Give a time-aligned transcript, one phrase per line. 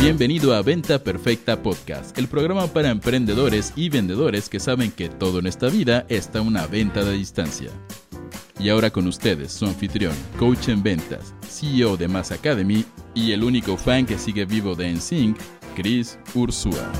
[0.00, 5.40] Bienvenido a Venta Perfecta Podcast, el programa para emprendedores y vendedores que saben que todo
[5.40, 7.68] en esta vida está una venta de distancia.
[8.58, 13.44] Y ahora con ustedes, su anfitrión, coach en ventas, CEO de Mass Academy y el
[13.44, 15.36] único fan que sigue vivo de NSYNC,
[15.76, 16.90] Chris Ursula.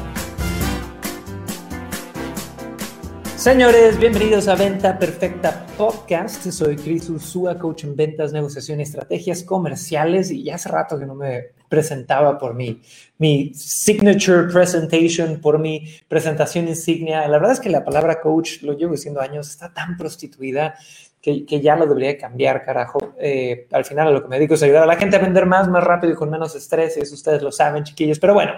[3.37, 6.51] Señores, bienvenidos a Venta Perfecta Podcast.
[6.51, 10.31] Soy Chris Ursúa, coach en ventas, negociación y estrategias comerciales.
[10.31, 12.83] Y ya hace rato que no me presentaba por mi,
[13.17, 17.27] mi signature presentation, por mi presentación insignia.
[17.29, 20.75] La verdad es que la palabra coach, lo llevo diciendo años, está tan prostituida
[21.23, 23.15] que, que ya lo debería cambiar, carajo.
[23.19, 25.69] Eh, al final lo que me dedico es ayudar a la gente a vender más,
[25.69, 26.97] más rápido y con menos estrés.
[26.97, 28.19] Y eso ustedes lo saben, chiquillos.
[28.19, 28.53] Pero bueno,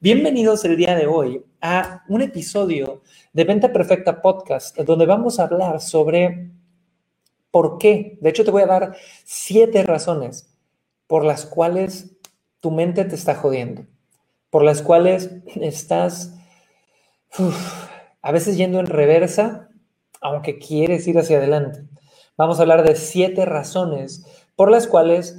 [0.00, 3.02] bienvenidos el día de hoy a un episodio
[3.34, 6.52] de Venta Perfecta Podcast, donde vamos a hablar sobre
[7.50, 8.16] por qué.
[8.22, 10.56] De hecho, te voy a dar siete razones
[11.06, 12.15] por las cuales
[12.60, 13.86] tu mente te está jodiendo,
[14.50, 16.34] por las cuales estás
[18.22, 19.68] a veces yendo en reversa,
[20.20, 21.84] aunque quieres ir hacia adelante.
[22.36, 24.24] Vamos a hablar de siete razones
[24.56, 25.38] por las cuales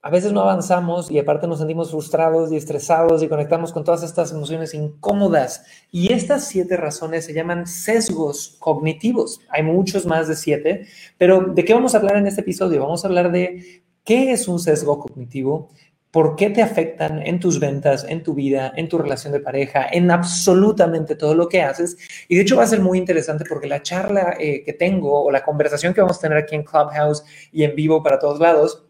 [0.00, 4.04] a veces no avanzamos y aparte nos sentimos frustrados y estresados y conectamos con todas
[4.04, 5.64] estas emociones incómodas.
[5.90, 9.40] Y estas siete razones se llaman sesgos cognitivos.
[9.48, 10.86] Hay muchos más de siete,
[11.18, 12.80] pero ¿de qué vamos a hablar en este episodio?
[12.80, 15.68] Vamos a hablar de qué es un sesgo cognitivo,
[16.10, 19.86] por qué te afectan en tus ventas, en tu vida, en tu relación de pareja,
[19.92, 21.98] en absolutamente todo lo que haces.
[22.26, 25.30] Y de hecho va a ser muy interesante porque la charla eh, que tengo o
[25.30, 28.87] la conversación que vamos a tener aquí en Clubhouse y en vivo para todos lados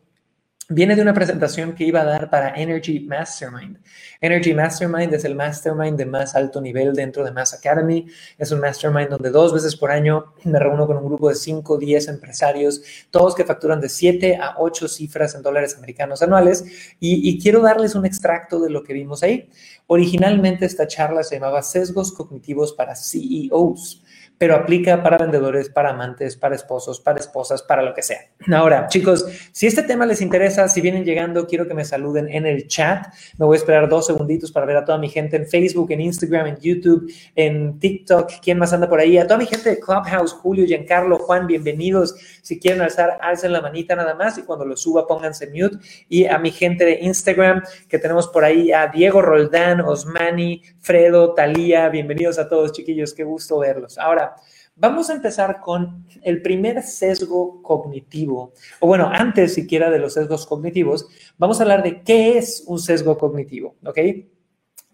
[0.71, 3.79] viene de una presentación que iba a dar para Energy Mastermind.
[4.21, 8.07] Energy Mastermind es el mastermind de más alto nivel dentro de Mass Academy.
[8.37, 11.73] Es un mastermind donde dos veces por año me reúno con un grupo de 5
[11.73, 16.63] o 10 empresarios, todos que facturan de 7 a 8 cifras en dólares americanos anuales.
[17.01, 19.49] Y, y quiero darles un extracto de lo que vimos ahí.
[19.87, 24.05] Originalmente esta charla se llamaba Sesgos Cognitivos para CEOs
[24.39, 28.21] pero aplica para vendedores, para amantes, para esposos, para esposas, para lo que sea.
[28.55, 32.47] Ahora, chicos, si este tema les interesa, si vienen llegando, quiero que me saluden en
[32.47, 33.09] el chat.
[33.37, 36.01] Me voy a esperar dos segunditos para ver a toda mi gente en Facebook, en
[36.03, 38.35] Instagram, en YouTube, en TikTok.
[38.41, 39.19] ¿Quién más anda por ahí?
[39.19, 42.15] A toda mi gente de Clubhouse, Julio, Giancarlo, Juan, bienvenidos.
[42.43, 45.79] Si quieren alzar, alcen la manita nada más y cuando lo suba, pónganse mute.
[46.09, 51.35] Y a mi gente de Instagram, que tenemos por ahí a Diego Roldán, Osmani, Fredo,
[51.35, 51.89] Talía.
[51.89, 53.13] Bienvenidos a todos, chiquillos.
[53.15, 53.99] Qué gusto verlos.
[53.99, 54.28] Ahora,
[54.77, 60.47] Vamos a empezar con el primer sesgo cognitivo, o bueno, antes siquiera de los sesgos
[60.47, 63.99] cognitivos, vamos a hablar de qué es un sesgo cognitivo, ¿ok?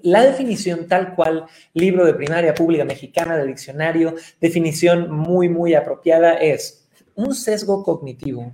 [0.01, 6.35] La definición tal cual, libro de primaria pública mexicana del diccionario, definición muy, muy apropiada
[6.35, 8.53] es, un sesgo cognitivo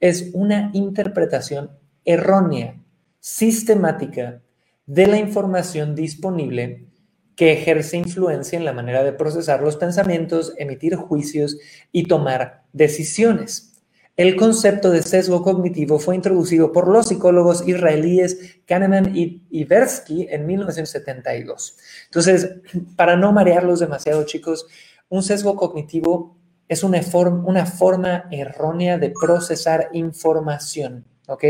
[0.00, 1.70] es una interpretación
[2.04, 2.78] errónea,
[3.20, 4.42] sistemática
[4.84, 6.88] de la información disponible
[7.36, 11.58] que ejerce influencia en la manera de procesar los pensamientos, emitir juicios
[11.92, 13.72] y tomar decisiones.
[14.16, 20.46] El concepto de sesgo cognitivo fue introducido por los psicólogos israelíes Kahneman y Iversky en
[20.46, 21.76] 1972.
[22.04, 22.48] Entonces,
[22.94, 24.66] para no marearlos demasiado, chicos,
[25.08, 26.36] un sesgo cognitivo
[26.68, 27.00] es una,
[27.44, 31.44] una forma errónea de procesar información, ¿ok?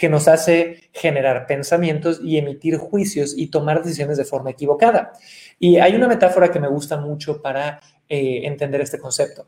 [0.00, 5.12] Que nos hace generar pensamientos y emitir juicios y tomar decisiones de forma equivocada.
[5.58, 9.46] Y hay una metáfora que me gusta mucho para eh, entender este concepto.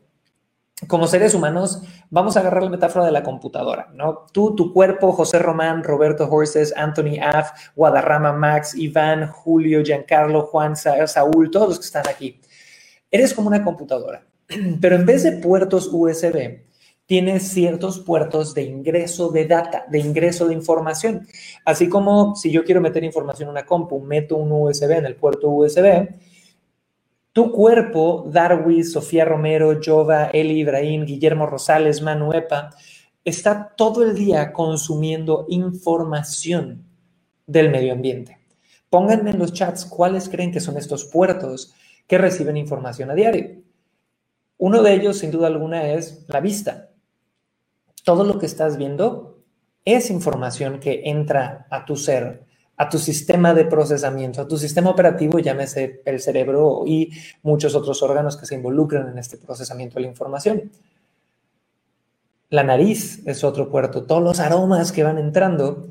[0.87, 1.81] Como seres humanos,
[2.11, 4.27] vamos a agarrar la metáfora de la computadora, ¿no?
[4.31, 10.77] Tú, tu cuerpo, José Román, Roberto Horses, Anthony Aff, Guadarrama Max, Iván, Julio, Giancarlo, Juan,
[10.77, 12.43] Saúl, todos los que están aquí.
[13.11, 14.27] Eres como una computadora,
[14.83, 16.72] pero en vez de puertos USB,
[17.07, 21.27] tiene ciertos puertos de ingreso de data, de ingreso de información.
[21.65, 25.17] Así como si yo quiero meter información en una compu, meto un USB en el
[25.17, 26.09] puerto USB,
[27.33, 32.71] tu cuerpo, Darwin, Sofía Romero, Jova, Eli Ibrahim, Guillermo Rosales, Manuepa,
[33.25, 36.85] está todo el día consumiendo información
[37.47, 38.39] del medio ambiente.
[38.91, 41.75] Pónganme en los chats cuáles creen que son estos puertos
[42.07, 43.63] que reciben información a diario.
[44.59, 46.92] Uno de ellos, sin duda alguna, es la vista
[48.03, 49.39] todo lo que estás viendo
[49.85, 52.45] es información que entra a tu ser,
[52.77, 57.11] a tu sistema de procesamiento, a tu sistema operativo, llámese el cerebro y
[57.43, 60.71] muchos otros órganos que se involucran en este procesamiento de la información.
[62.51, 64.05] La nariz es otro puerto.
[64.05, 65.87] Todos los aromas que van entrando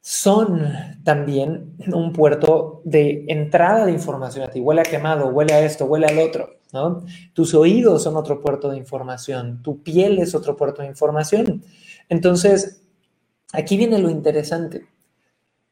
[0.00, 0.62] son
[1.02, 4.60] también un puerto de entrada de información a ti.
[4.60, 6.55] Huele a quemado, huele a esto, huele al otro.
[7.32, 11.62] Tus oídos son otro puerto de información, tu piel es otro puerto de información.
[12.08, 12.82] Entonces,
[13.52, 14.86] aquí viene lo interesante.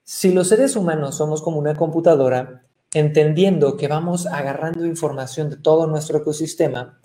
[0.02, 5.86] Si los seres humanos somos como una computadora, entendiendo que vamos agarrando información de todo
[5.86, 7.00] nuestro ecosistema,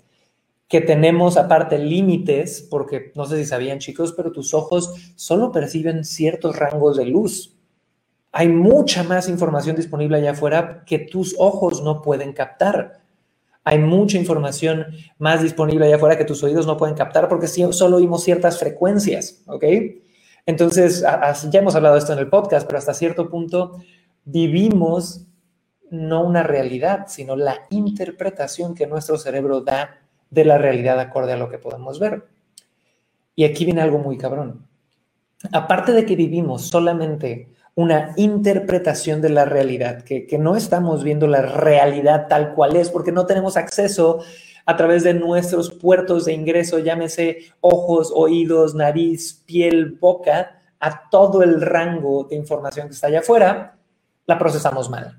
[0.68, 6.04] que tenemos aparte límites, porque no sé si sabían chicos, pero tus ojos solo perciben
[6.04, 7.56] ciertos rangos de luz.
[8.30, 12.99] Hay mucha más información disponible allá afuera que tus ojos no pueden captar.
[13.70, 14.84] Hay mucha información
[15.18, 19.44] más disponible allá afuera que tus oídos no pueden captar porque solo oímos ciertas frecuencias,
[19.46, 19.64] ¿ok?
[20.44, 23.78] Entonces, ya hemos hablado de esto en el podcast, pero hasta cierto punto
[24.24, 25.28] vivimos
[25.88, 30.00] no una realidad, sino la interpretación que nuestro cerebro da
[30.30, 32.26] de la realidad acorde a lo que podemos ver.
[33.36, 34.66] Y aquí viene algo muy cabrón.
[35.52, 41.40] Aparte de que vivimos solamente una interpretación de la realidad, que, no estamos viendo la
[41.40, 44.20] realidad tal cual es, porque no tenemos acceso
[44.66, 51.42] a través de nuestros puertos de ingreso, llámese ojos, oídos, nariz, piel, boca, a todo
[51.42, 53.78] el rango de información que está allá afuera,
[54.26, 55.18] la procesamos mal.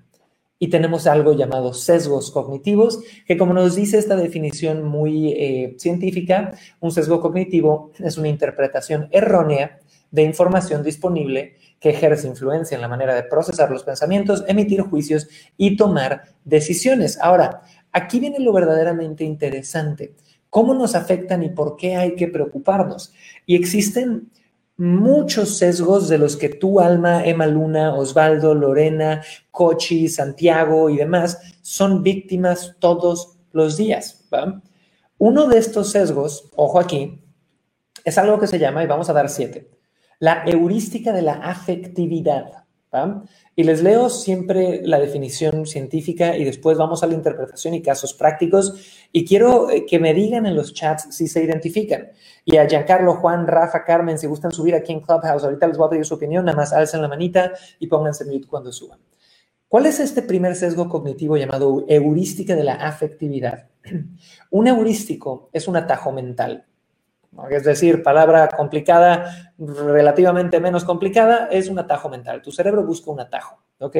[0.60, 6.54] Y tenemos algo llamado sesgos cognitivos, que como nos dice esta definición muy eh, científica,
[6.80, 9.81] un sesgo cognitivo es una interpretación errónea
[10.12, 15.28] de información disponible que ejerce influencia en la manera de procesar los pensamientos, emitir juicios
[15.58, 17.18] y tomar decisiones.
[17.19, 20.13] Ahora, aquí viene lo verdaderamente interesante.
[20.50, 23.13] ¿Cómo nos afectan y por qué hay que preocuparnos?
[23.46, 24.30] Y existen
[24.78, 31.40] muchos sesgos de los que tú, Alma, Emma Luna, Osvaldo, Lorena, Cochi, Santiago y demás
[31.62, 34.28] son víctimas todos los días.
[35.18, 37.22] Uno de estos sesgos, ojo aquí,
[38.04, 39.69] es algo que se llama, y vamos a dar siete,
[40.21, 42.65] la heurística de la afectividad.
[43.56, 48.13] Y les leo siempre la definición científica y después vamos a la interpretación y casos
[48.13, 49.07] prácticos.
[49.12, 52.09] Y quiero eh, que me digan en los chats si se identifican.
[52.45, 55.88] Y a Giancarlo, Juan, Rafa, Carmen, si gustan subir aquí en Clubhouse, ahorita les voy
[55.88, 59.00] a pedir su opinión, nada más alcen la manita y pónganse mute cuando suban.
[59.67, 63.69] ¿Cuál es este primer sesgo cognitivo llamado heurística de la afectividad?
[64.51, 66.67] Un heurístico es un atajo mental.
[67.50, 72.42] Es decir, palabra complicada, relativamente menos complicada, es un atajo mental.
[72.42, 73.95] Tu cerebro busca un atajo, ¿ok?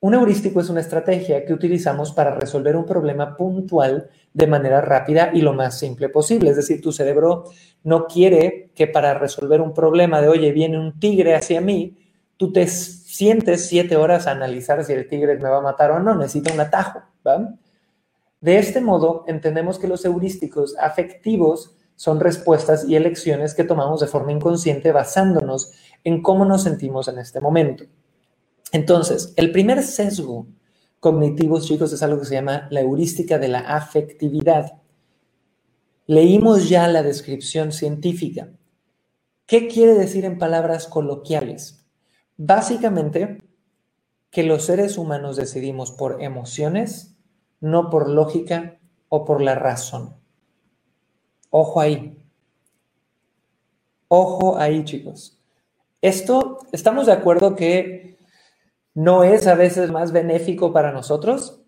[0.00, 5.30] Un heurístico es una estrategia que utilizamos para resolver un problema puntual de manera rápida
[5.32, 6.50] y lo más simple posible.
[6.50, 7.44] Es decir, tu cerebro
[7.84, 11.98] no quiere que para resolver un problema de, oye, viene un tigre hacia mí,
[12.36, 15.98] tú te sientes siete horas a analizar si el tigre me va a matar o
[16.00, 17.02] no, necesita un atajo.
[18.40, 24.06] De este modo, entendemos que los heurísticos afectivos son respuestas y elecciones que tomamos de
[24.06, 27.84] forma inconsciente basándonos en cómo nos sentimos en este momento.
[28.72, 30.46] Entonces, el primer sesgo
[30.98, 34.80] cognitivo, chicos, es algo que se llama la heurística de la afectividad.
[36.06, 38.48] Leímos ya la descripción científica.
[39.44, 41.84] ¿Qué quiere decir en palabras coloquiales?
[42.38, 43.42] Básicamente,
[44.30, 47.18] que los seres humanos decidimos por emociones,
[47.60, 48.80] no por lógica
[49.10, 50.19] o por la razón.
[51.50, 52.16] Ojo ahí.
[54.08, 55.38] Ojo ahí, chicos.
[56.00, 58.18] Esto, estamos de acuerdo que
[58.94, 61.60] no es a veces más benéfico para nosotros.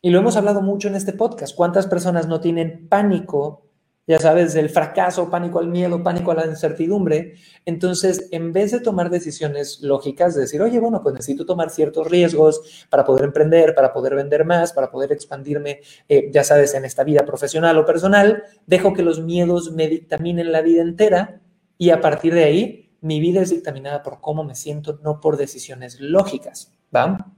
[0.00, 1.54] Y lo hemos hablado mucho en este podcast.
[1.54, 3.67] ¿Cuántas personas no tienen pánico
[4.08, 7.34] ya sabes, del fracaso, pánico al miedo, pánico a la incertidumbre.
[7.66, 12.10] Entonces, en vez de tomar decisiones lógicas, de decir, oye, bueno, pues necesito tomar ciertos
[12.10, 16.86] riesgos para poder emprender, para poder vender más, para poder expandirme, eh, ya sabes, en
[16.86, 21.42] esta vida profesional o personal, dejo que los miedos me dictaminen la vida entera
[21.76, 25.36] y a partir de ahí, mi vida es dictaminada por cómo me siento, no por
[25.36, 26.72] decisiones lógicas.
[26.96, 27.30] ¿Va?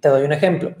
[0.00, 0.74] Te doy un ejemplo.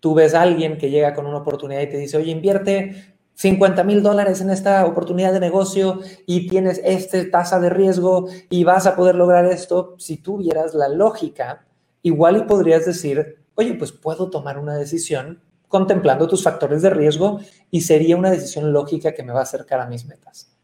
[0.00, 3.84] Tú ves a alguien que llega con una oportunidad y te dice, oye, invierte 50
[3.84, 8.86] mil dólares en esta oportunidad de negocio y tienes esta tasa de riesgo y vas
[8.86, 11.64] a poder lograr esto, si tuvieras la lógica,
[12.02, 17.40] igual y podrías decir, oye, pues puedo tomar una decisión contemplando tus factores de riesgo
[17.70, 20.54] y sería una decisión lógica que me va a acercar a mis metas.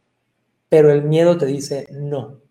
[0.68, 2.42] Pero el miedo te dice, no,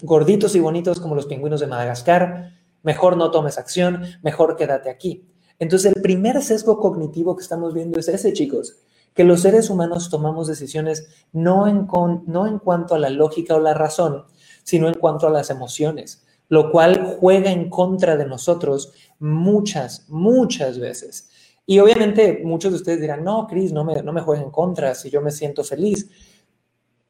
[0.00, 5.28] gorditos y bonitos como los pingüinos de Madagascar, mejor no tomes acción, mejor quédate aquí.
[5.58, 8.78] Entonces el primer sesgo cognitivo que estamos viendo es ese, chicos
[9.14, 11.86] que los seres humanos tomamos decisiones no en,
[12.26, 14.24] no en cuanto a la lógica o la razón,
[14.64, 20.78] sino en cuanto a las emociones, lo cual juega en contra de nosotros muchas, muchas
[20.78, 21.30] veces.
[21.64, 25.10] Y obviamente muchos de ustedes dirán, no, Cris, no me, no me en contra si
[25.10, 26.10] yo me siento feliz.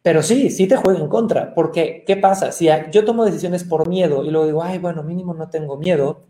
[0.02, 2.52] Pero sí, sí te juega en contra, porque ¿qué pasa?
[2.52, 6.26] Si yo tomo decisiones por miedo y luego digo, ay, bueno, mínimo no tengo miedo,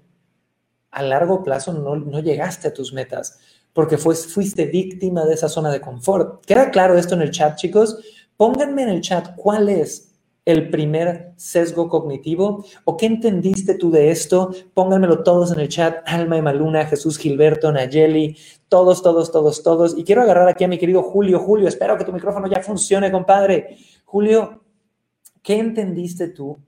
[0.92, 3.40] a largo plazo no, no llegaste a tus metas
[3.74, 6.42] porque fuiste víctima de esa zona de confort.
[6.46, 7.98] ¿Queda claro esto en el chat, chicos?
[8.38, 10.14] Pónganme en el chat cuál es
[10.44, 12.64] el primer sesgo cognitivo?
[12.84, 14.52] ¿O qué entendiste tú de esto?
[14.74, 16.02] Pónganmelo todos en el chat.
[16.06, 18.36] Alma Maluna, Jesús Gilberto, Nayeli,
[18.68, 19.96] todos, todos, todos, todos.
[19.96, 21.38] Y quiero agarrar aquí a mi querido Julio.
[21.38, 23.78] Julio, espero que tu micrófono ya funcione, compadre.
[24.04, 24.62] Julio,
[25.42, 26.58] ¿qué entendiste tú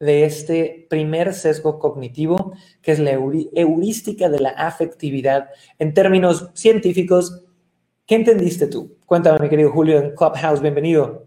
[0.00, 7.42] de este primer sesgo cognitivo, que es la heurística de la afectividad en términos científicos?
[8.06, 8.96] ¿Qué entendiste tú?
[9.06, 10.62] Cuéntame, mi querido Julio, en Clubhouse.
[10.62, 11.24] Bienvenido.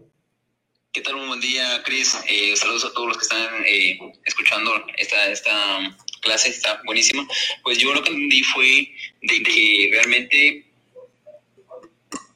[0.92, 1.16] ¿Qué tal?
[1.16, 2.18] Un buen día, Chris.
[2.28, 7.26] Eh, saludos a todos los que están eh, escuchando esta, esta clase, está buenísima.
[7.62, 8.90] Pues yo lo que entendí fue
[9.22, 10.66] de que realmente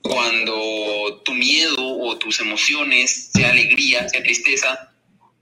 [0.03, 4.93] cuando tu miedo o tus emociones, sea alegría, sea tristeza,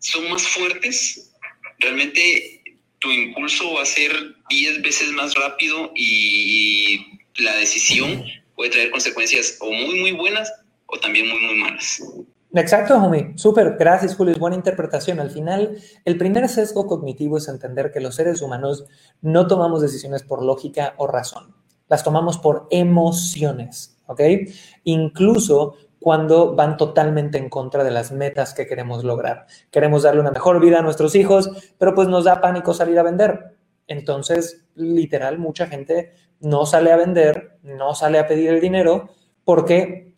[0.05, 1.33] son más fuertes,
[1.79, 2.63] realmente
[2.99, 4.13] tu impulso va a ser
[4.51, 8.23] 10 veces más rápido y la decisión
[8.55, 10.53] puede traer consecuencias o muy, muy buenas
[10.87, 12.03] o también muy, muy malas.
[12.53, 13.33] Exacto, homie.
[13.37, 13.77] Súper.
[13.79, 14.35] Gracias, Julio.
[14.35, 15.19] Es buena interpretación.
[15.19, 18.85] Al final, el primer sesgo cognitivo es entender que los seres humanos
[19.23, 21.55] no tomamos decisiones por lógica o razón.
[21.89, 24.21] Las tomamos por emociones, ¿ok?
[24.85, 29.47] Incluso cuando van totalmente en contra de las metas que queremos lograr.
[29.71, 33.03] Queremos darle una mejor vida a nuestros hijos, pero pues nos da pánico salir a
[33.03, 33.57] vender.
[33.87, 40.15] Entonces, literal, mucha gente no sale a vender, no sale a pedir el dinero porque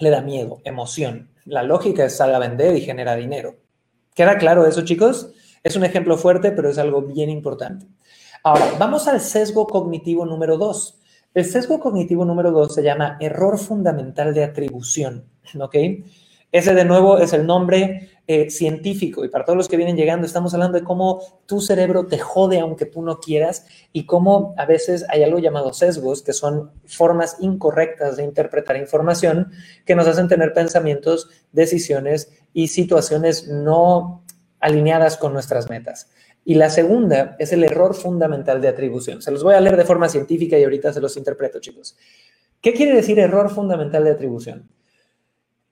[0.00, 1.30] le da miedo, emoción.
[1.44, 3.58] La lógica es sale a vender y genera dinero.
[4.16, 5.30] ¿Queda claro eso, chicos?
[5.62, 7.86] Es un ejemplo fuerte, pero es algo bien importante.
[8.42, 10.98] Ahora, vamos al sesgo cognitivo número dos.
[11.34, 15.24] El sesgo cognitivo número dos se llama error fundamental de atribución.
[15.60, 15.76] ¿Ok?
[16.50, 20.26] Ese de nuevo es el nombre eh, científico y para todos los que vienen llegando
[20.26, 24.64] estamos hablando de cómo tu cerebro te jode aunque tú no quieras y cómo a
[24.64, 29.52] veces hay algo llamado sesgos que son formas incorrectas de interpretar información
[29.84, 34.24] que nos hacen tener pensamientos, decisiones y situaciones no
[34.58, 36.08] alineadas con nuestras metas.
[36.48, 39.20] Y la segunda es el error fundamental de atribución.
[39.20, 41.94] Se los voy a leer de forma científica y ahorita se los interpreto, chicos.
[42.62, 44.66] ¿Qué quiere decir error fundamental de atribución?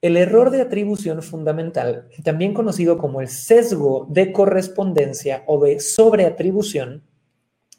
[0.01, 7.01] El error de atribución fundamental, también conocido como el sesgo de correspondencia o de sobreatribución,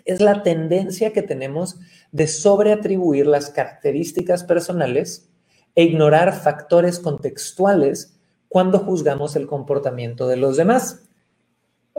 [0.04, 1.76] es la tendencia que tenemos
[2.10, 5.30] de sobreatribuir las características personales
[5.76, 11.07] e ignorar factores contextuales cuando juzgamos el comportamiento de los demás.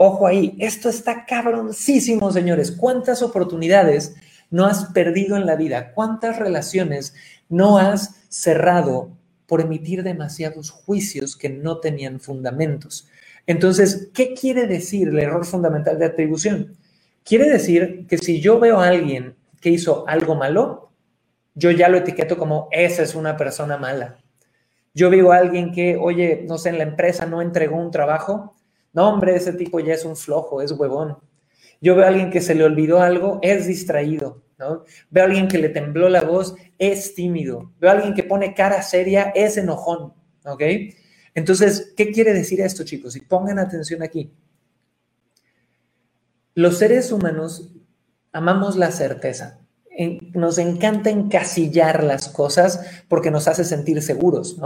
[0.02, 2.72] Ojo ahí, esto está cabroncísimo, señores.
[2.72, 4.16] ¿Cuántas oportunidades
[4.48, 5.92] no has perdido en la vida?
[5.92, 7.14] ¿Cuántas relaciones
[7.50, 9.10] no has cerrado
[9.50, 13.08] por emitir demasiados juicios que no tenían fundamentos.
[13.46, 16.76] Entonces, ¿qué quiere decir el error fundamental de atribución?
[17.24, 20.92] Quiere decir que si yo veo a alguien que hizo algo malo,
[21.56, 24.18] yo ya lo etiqueto como esa es una persona mala.
[24.94, 28.54] Yo veo a alguien que, oye, no sé, en la empresa no entregó un trabajo,
[28.92, 31.16] no, hombre, ese tipo ya es un flojo, es huevón.
[31.80, 34.42] Yo veo a alguien que se le olvidó algo, es distraído.
[35.08, 37.72] Veo a alguien que le tembló la voz, es tímido.
[37.80, 40.12] Veo a alguien que pone cara seria, es enojón,
[40.44, 40.62] ¿ok?
[41.34, 43.16] Entonces, ¿qué quiere decir esto, chicos?
[43.16, 44.32] Y pongan atención aquí.
[46.54, 47.72] Los seres humanos
[48.32, 49.60] amamos la certeza.
[50.34, 54.58] Nos encanta encasillar las cosas porque nos hace sentir seguros.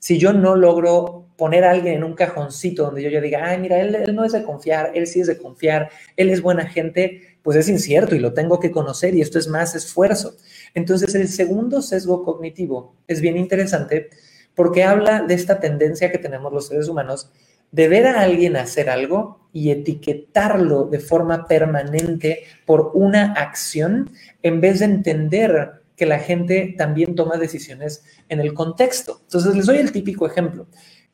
[0.00, 3.58] Si yo no logro poner a alguien en un cajoncito donde yo, yo diga, ay,
[3.58, 6.66] mira, él, él no es de confiar, él sí es de confiar, él es buena
[6.66, 10.36] gente, pues es incierto y lo tengo que conocer y esto es más esfuerzo.
[10.74, 14.10] Entonces, el segundo sesgo cognitivo es bien interesante
[14.54, 17.30] porque habla de esta tendencia que tenemos los seres humanos
[17.70, 24.10] de ver a alguien hacer algo y etiquetarlo de forma permanente por una acción
[24.42, 29.20] en vez de entender que la gente también toma decisiones en el contexto.
[29.22, 30.66] Entonces, les doy el típico ejemplo.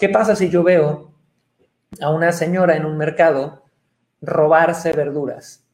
[0.03, 1.15] ¿Qué pasa si yo veo
[2.01, 3.63] a una señora en un mercado
[4.21, 5.65] robarse verduras?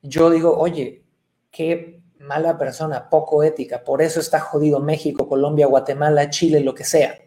[0.00, 1.04] yo digo, oye,
[1.50, 6.84] qué mala persona, poco ética, por eso está jodido México, Colombia, Guatemala, Chile, lo que
[6.84, 7.18] sea.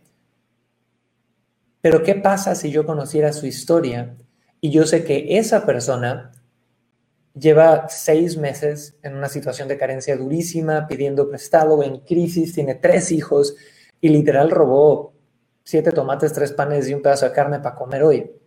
[1.82, 4.18] Pero ¿qué pasa si yo conociera su historia
[4.60, 6.32] y yo sé que esa persona
[7.36, 13.12] lleva seis meses en una situación de carencia durísima, pidiendo prestado, en crisis, tiene tres
[13.12, 13.56] hijos
[14.02, 15.11] y literal robó
[15.64, 18.42] siete tomates, tres panes y un pedazo de carne para comer hoy?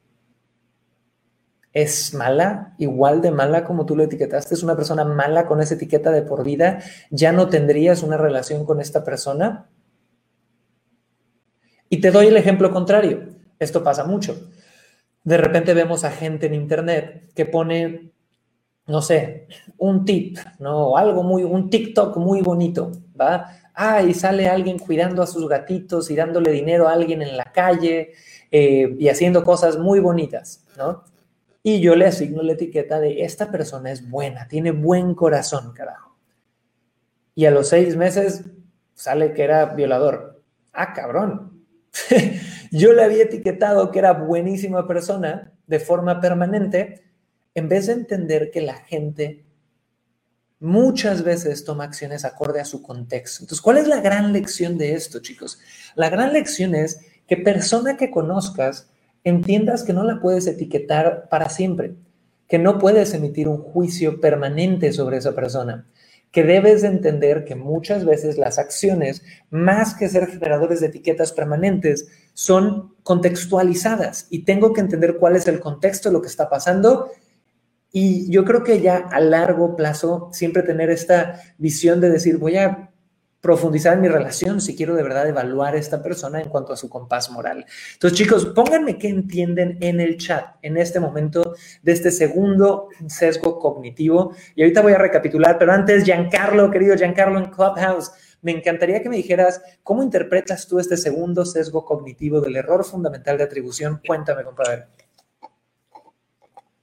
[1.74, 5.74] es mala, igual de mala como tú lo etiquetaste, es una persona mala con esa
[5.74, 6.78] etiqueta de por vida,
[7.10, 9.68] ya no tendrías una relación con esta persona.
[11.88, 13.28] Y te doy el ejemplo contrario,
[13.58, 14.50] esto pasa mucho.
[15.24, 18.12] De repente vemos a gente en internet que pone,
[18.86, 20.90] no sé, un tip, ¿no?
[20.90, 23.50] O algo muy, un TikTok muy bonito, ¿va?
[23.74, 27.44] Ah, y sale alguien cuidando a sus gatitos y dándole dinero a alguien en la
[27.44, 28.12] calle
[28.50, 31.04] eh, y haciendo cosas muy bonitas, ¿no?
[31.62, 36.16] Y yo le asigno la etiqueta de esta persona es buena, tiene buen corazón, carajo.
[37.34, 38.44] Y a los seis meses
[38.94, 40.42] sale que era violador.
[40.72, 41.64] Ah, cabrón.
[42.70, 47.02] yo le había etiquetado que era buenísima persona de forma permanente
[47.54, 49.43] en vez de entender que la gente
[50.64, 53.42] muchas veces toma acciones acorde a su contexto.
[53.42, 55.58] Entonces, ¿cuál es la gran lección de esto, chicos?
[55.94, 58.88] La gran lección es que persona que conozcas,
[59.24, 61.94] entiendas que no la puedes etiquetar para siempre,
[62.48, 65.86] que no puedes emitir un juicio permanente sobre esa persona,
[66.30, 71.32] que debes de entender que muchas veces las acciones, más que ser generadores de etiquetas
[71.32, 77.10] permanentes, son contextualizadas y tengo que entender cuál es el contexto lo que está pasando
[77.96, 82.56] y yo creo que ya a largo plazo, siempre tener esta visión de decir, voy
[82.56, 82.90] a
[83.40, 86.76] profundizar en mi relación si quiero de verdad evaluar a esta persona en cuanto a
[86.76, 87.64] su compás moral.
[87.92, 93.60] Entonces, chicos, pónganme qué entienden en el chat en este momento de este segundo sesgo
[93.60, 94.34] cognitivo.
[94.56, 98.10] Y ahorita voy a recapitular, pero antes, Giancarlo, querido Giancarlo en Clubhouse,
[98.42, 103.38] me encantaría que me dijeras cómo interpretas tú este segundo sesgo cognitivo del error fundamental
[103.38, 104.00] de atribución.
[104.04, 104.86] Cuéntame, compadre.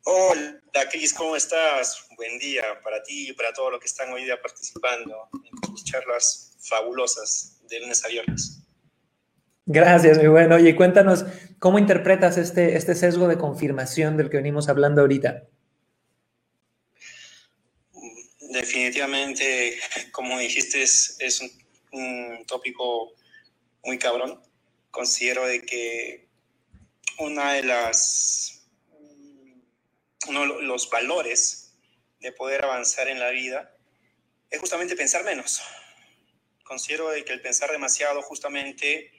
[0.05, 0.60] Hola.
[0.73, 2.07] Hola Cris, ¿cómo estás?
[2.15, 5.83] Buen día para ti y para todos los que están hoy día participando en tus
[5.83, 8.63] charlas fabulosas de lunes a viernes.
[9.65, 10.55] Gracias, muy bueno.
[10.55, 11.25] Oye, cuéntanos,
[11.59, 15.43] ¿cómo interpretas este, este sesgo de confirmación del que venimos hablando ahorita?
[18.39, 19.77] Definitivamente,
[20.13, 21.51] como dijiste, es, es un,
[21.91, 23.11] un tópico
[23.83, 24.41] muy cabrón.
[24.89, 26.29] Considero de que
[27.19, 28.60] una de las
[30.33, 31.73] los valores
[32.19, 33.75] de poder avanzar en la vida
[34.49, 35.61] es justamente pensar menos.
[36.63, 39.11] Considero que el pensar demasiado justamente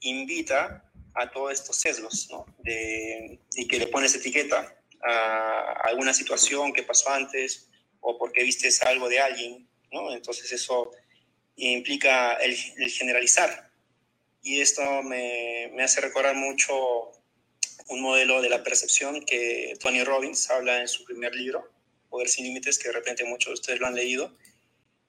[0.00, 0.84] invita
[1.14, 2.28] a todos estos sesgos,
[2.64, 7.68] y que le pones etiqueta a alguna situación que pasó antes
[8.00, 9.68] o porque vistes algo de alguien.
[9.90, 10.90] Entonces eso
[11.56, 12.56] implica el,
[12.90, 13.70] generalizar.
[14.42, 17.12] Y esto me, me hace recordar mucho
[17.88, 21.70] un modelo de la percepción que Tony Robbins habla en su primer libro,
[22.08, 24.36] Poder sin Límites, que de repente muchos de ustedes lo han leído,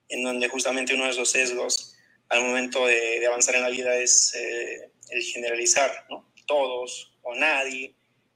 [0.08, 1.96] en donde justamente uno de esos sesgos
[2.28, 6.32] al momento de, avanzar en la vida es eh, el generalizar, ¿no?
[6.46, 7.94] Todos o nadie,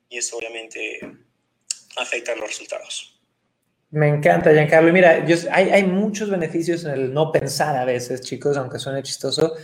[0.09, 1.01] y eso obviamente
[1.97, 3.21] afecta los resultados.
[3.90, 4.93] Me encanta, Giancarlo.
[4.93, 9.55] Mira, hay, hay muchos beneficios en el no pensar a veces, chicos, aunque suene chistoso,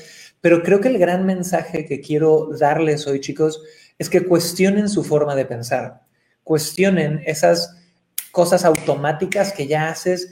[0.40, 3.62] pero creo que el gran mensaje que quiero darles hoy, chicos,
[3.98, 6.02] es que cuestionen su forma de pensar,
[6.44, 7.76] cuestionen esas
[8.32, 10.30] cosas automáticas que ya haces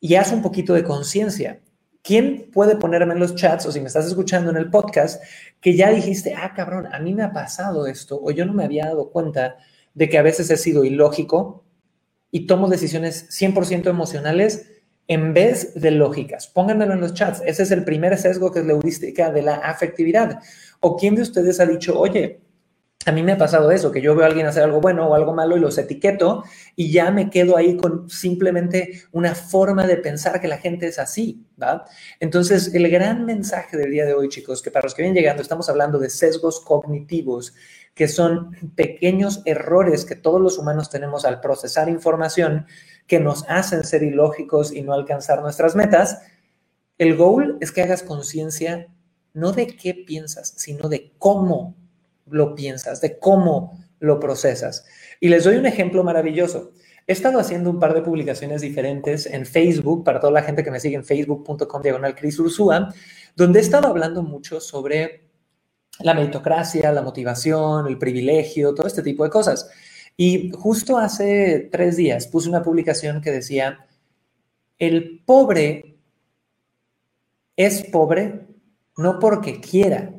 [0.00, 1.60] y haz un poquito de conciencia.
[2.02, 5.22] ¿Quién puede ponerme en los chats o si me estás escuchando en el podcast
[5.60, 8.64] que ya dijiste, ah, cabrón, a mí me ha pasado esto o yo no me
[8.64, 9.56] había dado cuenta
[9.94, 11.64] de que a veces he sido ilógico
[12.30, 14.68] y tomo decisiones 100% emocionales
[15.06, 16.48] en vez de lógicas?
[16.48, 17.42] Pónganmelo en los chats.
[17.46, 20.40] Ese es el primer sesgo que es la heurística de la afectividad.
[20.80, 22.40] ¿O quién de ustedes ha dicho, oye,
[23.06, 25.14] a mí me ha pasado eso, que yo veo a alguien hacer algo bueno o
[25.14, 26.44] algo malo y los etiqueto
[26.76, 30.98] y ya me quedo ahí con simplemente una forma de pensar que la gente es
[30.98, 31.46] así.
[32.20, 35.42] Entonces, el gran mensaje del día de hoy, chicos, que para los que vienen llegando,
[35.42, 37.54] estamos hablando de sesgos cognitivos,
[37.94, 42.66] que son pequeños errores que todos los humanos tenemos al procesar información
[43.06, 46.22] que nos hacen ser ilógicos y no alcanzar nuestras metas.
[46.98, 48.88] El goal es que hagas conciencia
[49.34, 51.81] no de qué piensas, sino de cómo
[52.26, 54.84] lo piensas, de cómo lo procesas.
[55.20, 56.72] Y les doy un ejemplo maravilloso.
[57.06, 60.70] He estado haciendo un par de publicaciones diferentes en Facebook, para toda la gente que
[60.70, 62.92] me sigue en facebook.com diagonal Cris Ursúa,
[63.36, 65.28] donde he estado hablando mucho sobre
[66.00, 69.70] la meritocracia, la motivación, el privilegio, todo este tipo de cosas.
[70.16, 73.86] Y justo hace tres días puse una publicación que decía,
[74.78, 75.96] el pobre
[77.56, 78.46] es pobre
[78.96, 80.14] no porque quiera,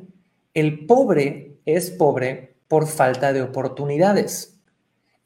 [0.52, 4.50] el pobre es pobre por falta de oportunidades.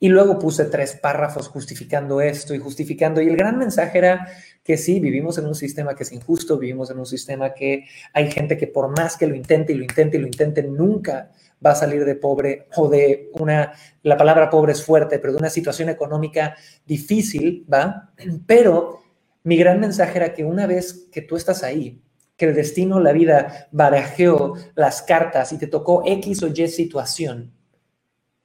[0.01, 3.20] Y luego puse tres párrafos justificando esto y justificando.
[3.20, 4.29] Y el gran mensaje era
[4.62, 8.31] que sí, vivimos en un sistema que es injusto, vivimos en un sistema que hay
[8.31, 11.33] gente que por más que lo intente y lo intente y lo intente, nunca
[11.64, 13.72] va a salir de pobre o de una,
[14.03, 16.55] la palabra pobre es fuerte, pero de una situación económica
[16.87, 18.12] difícil, ¿va?
[18.46, 19.01] Pero
[19.42, 22.01] mi gran mensaje era que una vez que tú estás ahí,
[22.38, 27.53] que el destino, la vida barajeó las cartas y te tocó X o Y situación,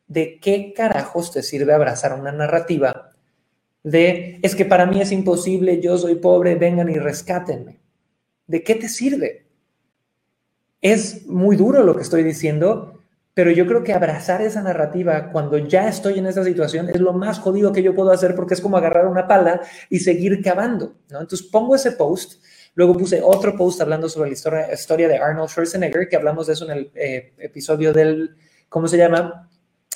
[0.08, 3.12] ¿de qué carajos te sirve abrazar una narrativa
[3.84, 7.84] de es que para mí es imposible, yo soy pobre, vengan y rescátenme?
[8.48, 9.48] ¿de qué te sirve?
[10.82, 13.00] Es muy duro lo que estoy diciendo,
[13.34, 17.14] pero yo creo que abrazar esa narrativa cuando ya estoy en esa situación es lo
[17.14, 20.96] más jodido que yo puedo hacer porque es como agarrar una pala y seguir cavando,
[21.10, 21.22] ¿no?
[21.22, 22.44] Entonces pongo ese post,
[22.76, 26.66] luego puse otro post hablando sobre la historia, de Arnold Schwarzenegger, que hablamos de eso
[26.66, 28.36] en el eh, episodio del,
[28.70, 29.50] ¿cómo se llama?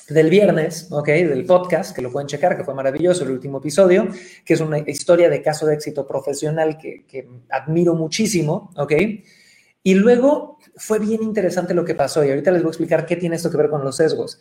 [0.08, 1.06] del viernes, ¿ok?
[1.06, 4.08] Del podcast, que lo pueden checar, que fue maravilloso el último episodio,
[4.44, 8.92] que es una historia de caso de éxito profesional que, que admiro muchísimo, ¿ok?
[9.82, 13.16] Y luego fue bien interesante lo que pasó y ahorita les voy a explicar qué
[13.16, 14.40] tiene esto que ver con los sesgos.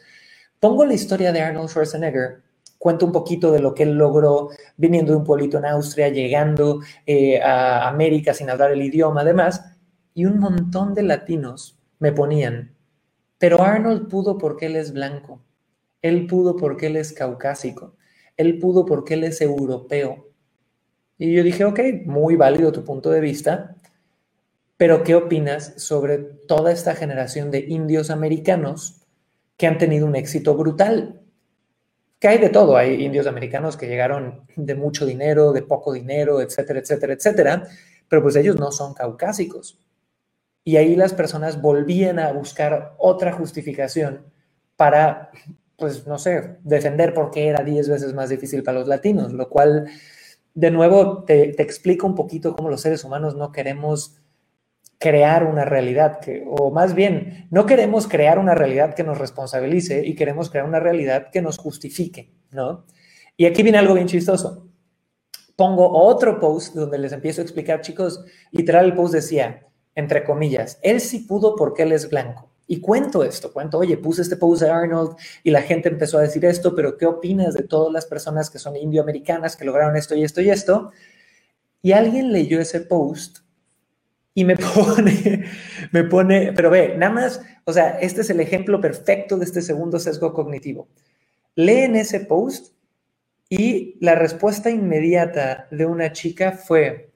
[0.59, 2.41] Pongo la historia de Arnold Schwarzenegger,
[2.77, 6.81] cuento un poquito de lo que él logró viniendo de un pueblito en Austria, llegando
[7.05, 9.63] eh, a América sin hablar el idioma, además,
[10.13, 12.75] y un montón de latinos me ponían,
[13.37, 15.43] pero Arnold pudo porque él es blanco.
[16.01, 17.95] Él pudo porque él es caucásico.
[18.35, 20.29] Él pudo porque él es europeo.
[21.17, 23.75] Y yo dije, ok, muy válido tu punto de vista,
[24.77, 29.01] pero ¿qué opinas sobre toda esta generación de indios americanos
[29.57, 31.21] que han tenido un éxito brutal?
[32.19, 36.41] Que hay de todo, hay indios americanos que llegaron de mucho dinero, de poco dinero,
[36.41, 37.67] etcétera, etcétera, etcétera,
[38.07, 39.79] pero pues ellos no son caucásicos.
[40.63, 44.25] Y ahí las personas volvían a buscar otra justificación
[44.75, 45.31] para
[45.77, 49.47] pues no sé, defender por qué era 10 veces más difícil para los latinos, lo
[49.47, 49.87] cual,
[50.55, 54.17] de nuevo, te, te explica un poquito cómo los seres humanos no queremos
[54.99, 60.05] crear una realidad, que, o más bien, no queremos crear una realidad que nos responsabilice
[60.05, 62.85] y queremos crear una realidad que nos justifique, ¿no?
[63.35, 64.67] Y aquí viene algo bien chistoso.
[65.55, 70.79] Pongo otro post donde les empiezo a explicar, chicos, literal el post decía, entre comillas,
[70.81, 72.51] él sí pudo porque él es blanco.
[72.67, 76.21] Y cuento esto, cuento, oye, puse este post de Arnold y la gente empezó a
[76.21, 80.15] decir esto, pero ¿qué opinas de todas las personas que son indioamericanas que lograron esto
[80.15, 80.91] y esto y esto?
[81.81, 83.39] Y alguien leyó ese post
[84.37, 85.45] y me pone,
[85.91, 89.63] me pone, pero ve, nada más, o sea, este es el ejemplo perfecto de este
[89.63, 90.87] segundo sesgo cognitivo.
[91.55, 92.75] Leen ese post
[93.49, 97.09] y la respuesta inmediata de una chica fue,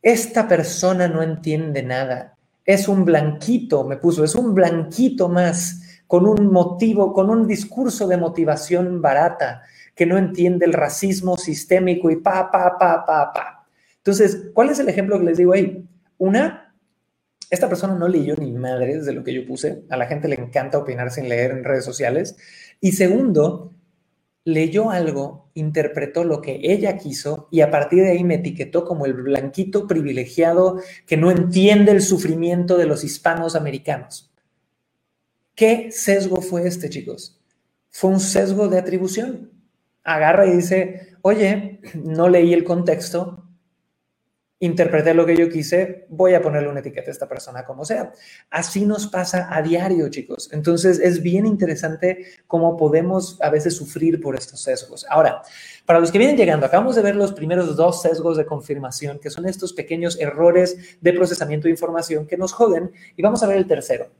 [0.00, 6.26] esta persona no entiende nada es un blanquito, me puso, es un blanquito más, con
[6.26, 9.62] un motivo, con un discurso de motivación barata,
[9.94, 13.66] que no entiende el racismo sistémico y pa, pa, pa, pa, pa.
[13.98, 15.86] Entonces, ¿cuál es el ejemplo que les digo ahí?
[16.18, 16.74] Una,
[17.50, 20.36] esta persona no leyó ni madres de lo que yo puse, a la gente le
[20.36, 22.36] encanta opinar sin leer en redes sociales.
[22.80, 23.74] Y segundo,
[24.46, 29.04] leyó algo, interpretó lo que ella quiso y a partir de ahí me etiquetó como
[29.04, 34.32] el blanquito privilegiado que no entiende el sufrimiento de los hispanos americanos.
[35.56, 37.40] ¿Qué sesgo fue este, chicos?
[37.90, 39.50] Fue un sesgo de atribución.
[40.04, 43.45] Agarra y dice, oye, no leí el contexto,
[44.58, 48.12] interpreté lo que yo quise, voy a ponerle una etiqueta a esta persona como sea.
[48.50, 50.48] Así nos pasa a diario, chicos.
[50.52, 55.04] Entonces es bien interesante cómo podemos a veces sufrir por estos sesgos.
[55.10, 55.42] Ahora,
[55.84, 59.30] para los que vienen llegando, acabamos de ver los primeros dos sesgos de confirmación, que
[59.30, 63.58] son estos pequeños errores de procesamiento de información que nos joden, y vamos a ver
[63.58, 64.10] el tercero.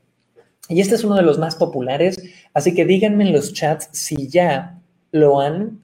[0.68, 2.20] Y este es uno de los más populares,
[2.53, 5.83] así que díganme en los chats si ya lo han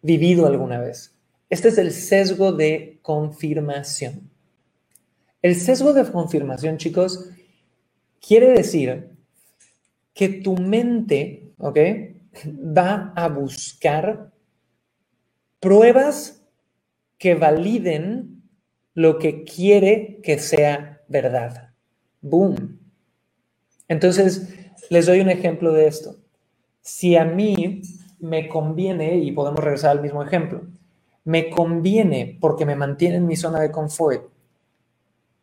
[0.00, 1.15] vivido alguna vez.
[1.48, 4.30] Este es el sesgo de confirmación.
[5.42, 7.30] El sesgo de confirmación, chicos,
[8.20, 9.10] quiere decir
[10.12, 11.78] que tu mente, ¿ok?
[12.76, 14.32] Va a buscar
[15.60, 16.42] pruebas
[17.18, 18.42] que validen
[18.94, 21.70] lo que quiere que sea verdad.
[22.20, 22.80] Boom.
[23.88, 24.48] Entonces,
[24.90, 26.16] les doy un ejemplo de esto.
[26.80, 27.82] Si a mí
[28.18, 30.62] me conviene, y podemos regresar al mismo ejemplo,
[31.26, 34.30] me conviene porque me mantiene en mi zona de confort.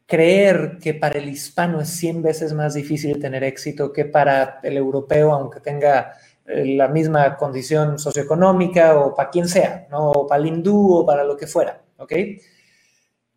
[0.05, 4.77] Creer que para el hispano es 100 veces más difícil tener éxito que para el
[4.77, 6.13] europeo, aunque tenga
[6.45, 10.11] eh, la misma condición socioeconómica o para quien sea, ¿no?
[10.11, 12.13] o para el hindú o para lo que fuera, ¿ok?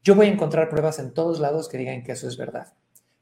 [0.05, 2.69] Yo voy a encontrar pruebas en todos lados que digan que eso es verdad.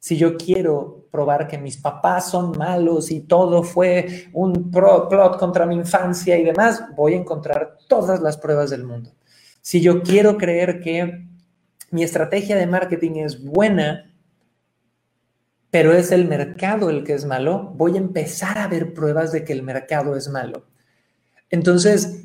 [0.04, 5.64] Si yo quiero probar que mis papás son malos y todo fue un plot contra
[5.64, 9.14] mi infancia y demás, voy a encontrar todas las pruebas del mundo.
[9.62, 11.26] Si yo quiero creer que
[11.90, 14.14] mi estrategia de marketing es buena,
[15.70, 19.42] pero es el mercado el que es malo, voy a empezar a ver pruebas de
[19.42, 20.66] que el mercado es malo.
[21.48, 22.24] Entonces,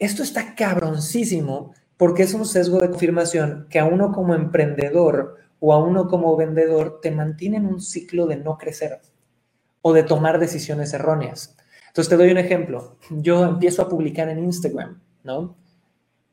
[0.00, 5.72] esto está cabroncísimo porque es un sesgo de confirmación que a uno como emprendedor o
[5.72, 9.00] a uno como vendedor te mantiene en un ciclo de no crecer
[9.82, 11.56] o de tomar decisiones erróneas.
[11.88, 12.96] Entonces te doy un ejemplo.
[13.10, 15.56] Yo empiezo a publicar en Instagram, ¿no?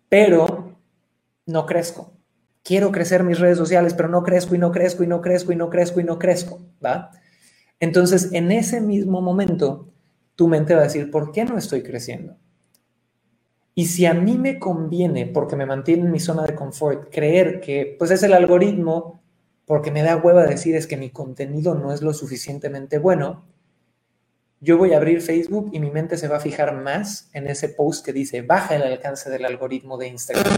[0.10, 0.78] Pero
[1.46, 2.14] no crezco.
[2.64, 5.56] quiero crecer mis redes sociales, pero no crezco y no crezco y no crezco y
[5.56, 7.12] no crezco y no crezco, ¿va?
[7.80, 9.94] Entonces, en ese mismo momento,
[10.36, 12.36] tu mente va a decir, ¿por qué no estoy creciendo?
[13.78, 17.60] Y si a mí me conviene, porque me mantiene en mi zona de confort, creer
[17.60, 19.22] que pues es el algoritmo,
[19.66, 23.46] porque me da hueva decir es que mi contenido no es lo suficientemente bueno,
[24.62, 27.70] yo voy a abrir Facebook y mi mente se va a fijar más en ese
[27.70, 30.58] post que dice, baja el alcance del algoritmo de Instagram.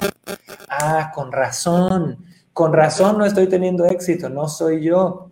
[0.69, 5.29] Ah, con razón, con razón no estoy teniendo éxito, no soy yo.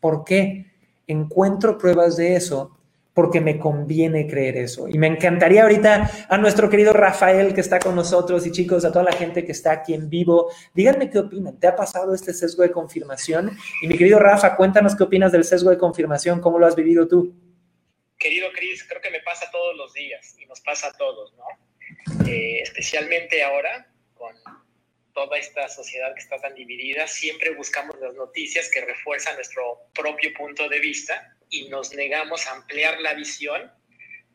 [0.00, 0.72] ¿Por qué?
[1.06, 2.81] Encuentro pruebas de eso
[3.14, 4.88] porque me conviene creer eso.
[4.88, 8.92] Y me encantaría ahorita a nuestro querido Rafael que está con nosotros y chicos, a
[8.92, 11.58] toda la gente que está aquí en vivo, díganme qué opinan.
[11.58, 13.56] ¿Te ha pasado este sesgo de confirmación?
[13.82, 17.06] Y mi querido Rafa, cuéntanos qué opinas del sesgo de confirmación, cómo lo has vivido
[17.06, 17.34] tú.
[18.18, 22.24] Querido Cris, creo que me pasa todos los días y nos pasa a todos, ¿no?
[22.26, 24.34] Eh, especialmente ahora, con
[25.12, 30.32] toda esta sociedad que está tan dividida, siempre buscamos las noticias que refuerzan nuestro propio
[30.34, 33.70] punto de vista y nos negamos a ampliar la visión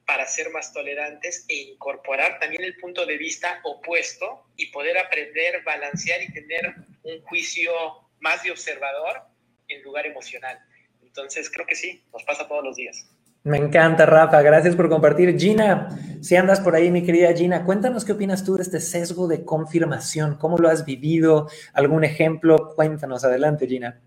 [0.06, 5.64] para ser más tolerantes e incorporar también el punto de vista opuesto y poder aprender,
[5.64, 7.74] balancear y tener un juicio
[8.20, 9.24] más de observador
[9.68, 10.60] en lugar emocional.
[11.02, 13.10] Entonces, creo que sí, nos pasa todos los días.
[13.48, 14.42] Me encanta, Rafa.
[14.42, 15.40] Gracias por compartir.
[15.40, 15.88] Gina,
[16.22, 19.46] si andas por ahí, mi querida Gina, cuéntanos qué opinas tú de este sesgo de
[19.46, 20.36] confirmación.
[20.36, 21.50] ¿Cómo lo has vivido?
[21.72, 22.74] ¿Algún ejemplo?
[22.76, 23.24] Cuéntanos.
[23.24, 24.02] Adelante, Gina.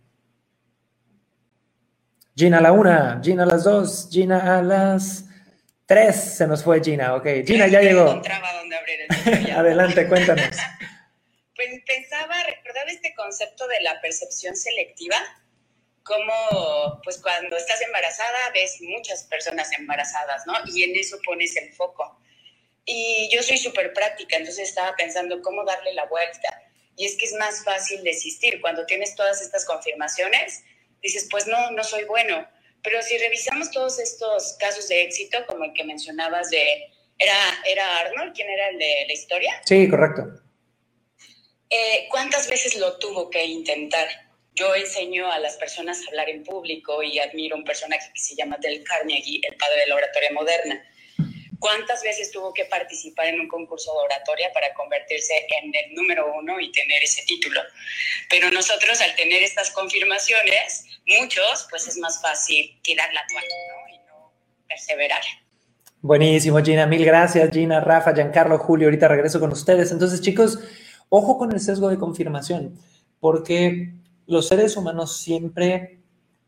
[2.37, 5.24] Gina a la una, Gina a las dos, Gina a las
[5.87, 6.16] tres.
[6.16, 7.26] Se nos fue Gina, ok.
[7.46, 8.20] Gina ya llegó.
[9.57, 10.44] Adelante, cuéntanos.
[11.57, 15.16] Pues pensaba, recordaba este concepto de la percepción selectiva
[16.10, 20.54] como pues cuando estás embarazada ves muchas personas embarazadas, ¿no?
[20.66, 22.18] Y en eso pones el foco.
[22.84, 26.48] Y yo soy súper práctica, entonces estaba pensando cómo darle la vuelta.
[26.96, 28.60] Y es que es más fácil desistir.
[28.60, 30.64] Cuando tienes todas estas confirmaciones,
[31.00, 32.46] dices, pues no, no soy bueno.
[32.82, 37.98] Pero si revisamos todos estos casos de éxito, como el que mencionabas de, ¿era, era
[38.00, 38.34] Arnold?
[38.34, 39.62] ¿Quién era el de la historia?
[39.64, 40.24] Sí, correcto.
[41.68, 44.29] Eh, ¿Cuántas veces lo tuvo que intentar?
[44.54, 48.34] Yo enseño a las personas a hablar en público y admiro un personaje que se
[48.34, 50.84] llama Del Carnegie, el padre de la oratoria moderna.
[51.60, 56.32] ¿Cuántas veces tuvo que participar en un concurso de oratoria para convertirse en el número
[56.34, 57.60] uno y tener ese título?
[58.30, 63.98] Pero nosotros, al tener estas confirmaciones, muchos, pues es más fácil tirar la toalla y
[64.08, 64.32] no
[64.66, 65.20] perseverar.
[66.00, 66.86] Buenísimo, Gina.
[66.86, 68.86] Mil gracias, Gina, Rafa, Giancarlo, Julio.
[68.86, 69.92] Ahorita regreso con ustedes.
[69.92, 70.58] Entonces, chicos,
[71.10, 72.80] ojo con el sesgo de confirmación,
[73.20, 73.99] porque
[74.30, 75.98] los seres humanos siempre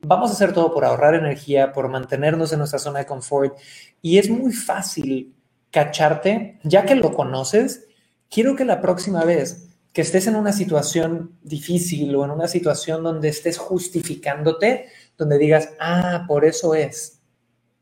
[0.01, 3.59] vamos a hacer todo por ahorrar energía, por mantenernos en nuestra zona de confort.
[4.01, 5.35] Y es muy fácil
[5.71, 7.89] cacharte, ya que lo conoces,
[8.31, 13.03] quiero que la próxima vez que estés en una situación difícil o en una situación
[13.03, 14.87] donde estés justificándote,
[15.19, 17.21] donde digas, ah, por eso es,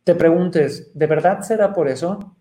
[0.02, 2.34] te preguntes, ¿de verdad será por eso?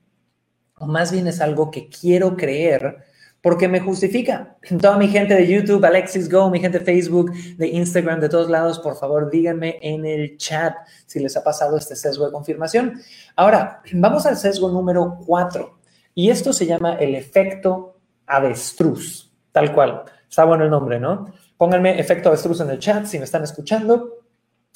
[0.77, 3.03] O más bien es algo que quiero creer
[3.41, 4.57] porque me justifica.
[4.81, 8.49] Toda mi gente de YouTube, Alexis Go, mi gente de Facebook, de Instagram, de todos
[8.49, 10.75] lados, por favor díganme en el chat
[11.05, 12.99] si les ha pasado este sesgo de confirmación.
[13.35, 15.79] Ahora, vamos al sesgo número cuatro
[16.13, 20.03] y esto se llama el efecto avestruz, tal cual.
[20.29, 21.33] Está bueno el nombre, ¿no?
[21.57, 24.17] Pónganme efecto avestruz en el chat si me están escuchando.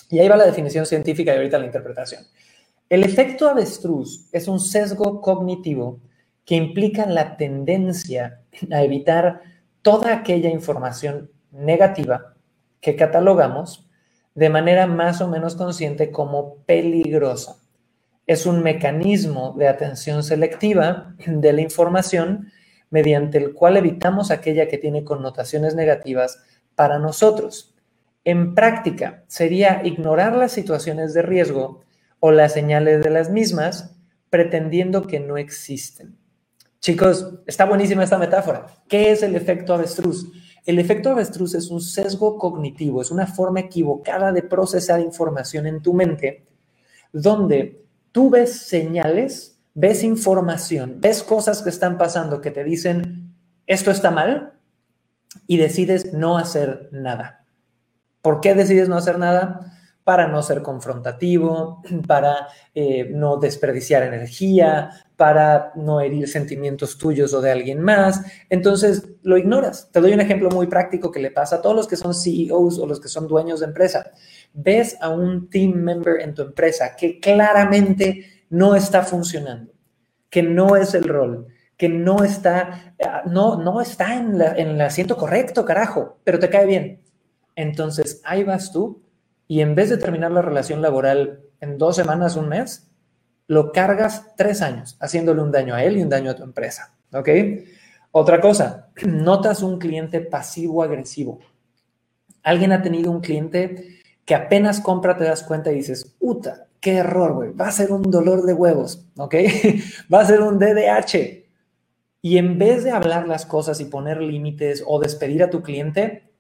[0.10, 2.24] Y ahí va la definición científica y ahorita la interpretación.
[2.90, 6.00] El efecto avestruz es un sesgo cognitivo
[6.46, 9.42] que implican la tendencia a evitar
[9.82, 12.36] toda aquella información negativa
[12.82, 13.88] que catalogamos
[14.36, 17.58] de manera más o menos consciente como peligrosa.
[18.26, 22.52] Es un mecanismo de atención selectiva de la información
[22.90, 26.44] mediante el cual evitamos aquella que tiene connotaciones negativas
[26.76, 27.76] para nosotros.
[28.24, 31.82] En práctica, sería ignorar las situaciones de riesgo
[32.20, 33.96] o las señales de las mismas
[34.30, 36.18] pretendiendo que no existen.
[36.84, 38.66] Chicos, está buenísima esta metáfora.
[38.90, 40.30] ¿Qué es el efecto avestruz?
[40.66, 45.82] El efecto avestruz es un sesgo cognitivo, es una forma equivocada de procesar información en
[45.82, 46.46] tu mente,
[47.14, 53.34] donde tú ves señales, ves información, ves cosas que están pasando que te dicen,
[53.66, 54.52] esto está mal,
[55.48, 57.46] y decides no hacer nada.
[58.22, 59.72] ¿Por qué decides no hacer nada?
[60.04, 64.90] Para no ser confrontativo, para eh, no desperdiciar energía,
[65.24, 68.26] para no herir sentimientos tuyos o de alguien más.
[68.50, 69.90] Entonces lo ignoras.
[69.90, 72.78] Te doy un ejemplo muy práctico que le pasa a todos los que son CEOs
[72.78, 74.12] o los que son dueños de empresa.
[74.52, 79.72] Ves a un team member en tu empresa que claramente no está funcionando,
[80.30, 82.94] que no es el rol, que no está,
[83.26, 87.02] no, no está en el asiento correcto, carajo, pero te cae bien.
[87.56, 89.02] Entonces, ahí vas tú
[89.48, 92.93] y en vez de terminar la relación laboral en dos semanas, un mes,
[93.48, 96.96] lo cargas tres años, haciéndole un daño a él y un daño a tu empresa.
[97.14, 97.30] ¿Ok?
[98.12, 101.40] Otra cosa, notas un cliente pasivo-agresivo.
[102.44, 106.98] Alguien ha tenido un cliente que apenas compra, te das cuenta y dices, puta, qué
[106.98, 109.36] error, güey, va a ser un dolor de huevos, ¿ok?
[110.14, 111.44] va a ser un DDH.
[112.22, 116.32] Y en vez de hablar las cosas y poner límites o despedir a tu cliente,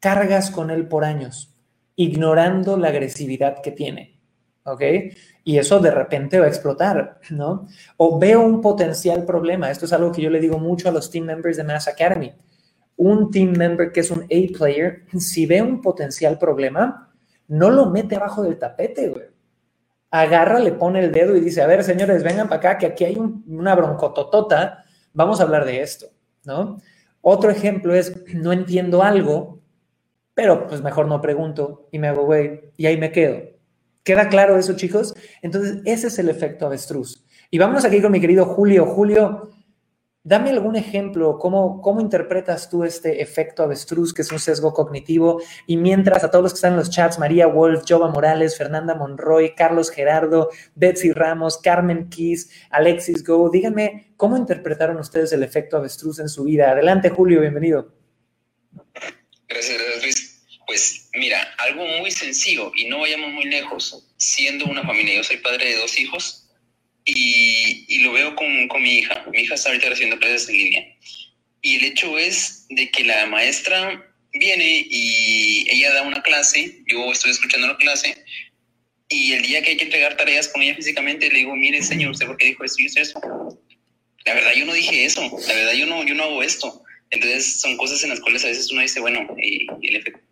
[0.00, 1.54] cargas con él por años,
[1.96, 4.20] ignorando la agresividad que tiene,
[4.64, 4.82] ¿ok?
[5.44, 7.68] Y eso de repente va a explotar, ¿no?
[7.98, 9.70] O veo un potencial problema.
[9.70, 12.32] Esto es algo que yo le digo mucho a los team members de Mass Academy.
[12.96, 17.12] Un team member que es un A-player, si ve un potencial problema,
[17.48, 19.26] no lo mete abajo del tapete, güey.
[20.10, 23.04] Agarra, le pone el dedo y dice, a ver, señores, vengan para acá, que aquí
[23.04, 26.06] hay una broncototota, vamos a hablar de esto,
[26.44, 26.80] ¿no?
[27.20, 29.60] Otro ejemplo es, no entiendo algo,
[30.34, 33.53] pero pues mejor no pregunto y me hago güey y ahí me quedo.
[34.04, 35.14] ¿Queda claro eso, chicos?
[35.42, 37.24] Entonces, ese es el efecto avestruz.
[37.50, 38.86] Y vámonos aquí con mi querido Julio.
[38.86, 39.50] Julio,
[40.26, 45.42] Dame algún ejemplo, ¿cómo, ¿cómo interpretas tú este efecto avestruz, que es un sesgo cognitivo?
[45.66, 48.94] Y mientras a todos los que están en los chats, María Wolf, Jova Morales, Fernanda
[48.94, 55.76] Monroy, Carlos Gerardo, Betsy Ramos, Carmen Kiss, Alexis Go, díganme, ¿cómo interpretaron ustedes el efecto
[55.76, 56.70] avestruz en su vida?
[56.70, 57.92] Adelante, Julio, bienvenido.
[59.46, 60.33] Gracias, Luis.
[60.66, 64.06] Pues mira, algo muy sencillo y no vayamos muy lejos.
[64.16, 66.44] Siendo una familia, yo soy padre de dos hijos,
[67.04, 69.24] y, lo veo con, con, mi hija.
[69.30, 70.96] Mi hija está ahorita haciendo clases en línea.
[71.62, 77.12] Y el hecho es de que la maestra viene y ella da una clase, yo
[77.12, 78.24] estoy escuchando la clase,
[79.08, 82.10] y el día que hay que entregar tareas con ella físicamente, le digo, mire, señor,
[82.10, 83.20] ¿usted por qué dijo esto y eso?
[84.24, 86.82] La verdad, yo no dije eso, la verdad, yo no, yo no hago esto.
[87.10, 90.23] Entonces, son cosas en las cuales a veces uno dice, bueno, y el efecto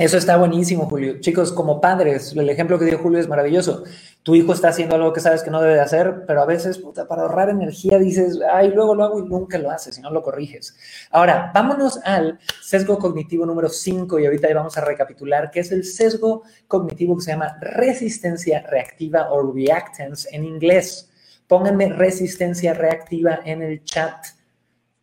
[0.00, 1.20] eso está buenísimo, Julio.
[1.20, 3.84] Chicos, como padres, el ejemplo que dio Julio es maravilloso.
[4.22, 6.78] Tu hijo está haciendo algo que sabes que no debe de hacer, pero a veces,
[6.78, 10.10] puta, para ahorrar energía dices, ay, luego lo hago y nunca lo haces y no
[10.10, 10.74] lo corriges.
[11.10, 15.84] Ahora, vámonos al sesgo cognitivo número 5 y ahorita vamos a recapitular, que es el
[15.84, 21.10] sesgo cognitivo que se llama resistencia reactiva o reactance en inglés.
[21.46, 24.24] Pónganme resistencia reactiva en el chat.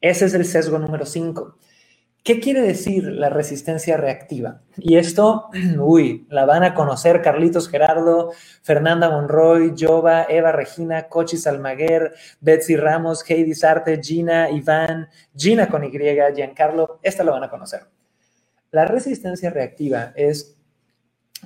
[0.01, 1.55] Ese es el sesgo número 5.
[2.27, 4.61] ¿Qué quiere decir la resistencia reactiva?
[4.75, 11.47] Y esto, uy, la van a conocer Carlitos Gerardo, Fernanda Monroy, Jova, Eva Regina, Cochis
[11.47, 15.89] Almaguer, Betsy Ramos, Heidi Sarte, Gina, Iván, Gina con Y,
[16.35, 17.87] Giancarlo, esta lo van a conocer.
[18.71, 20.57] La resistencia reactiva es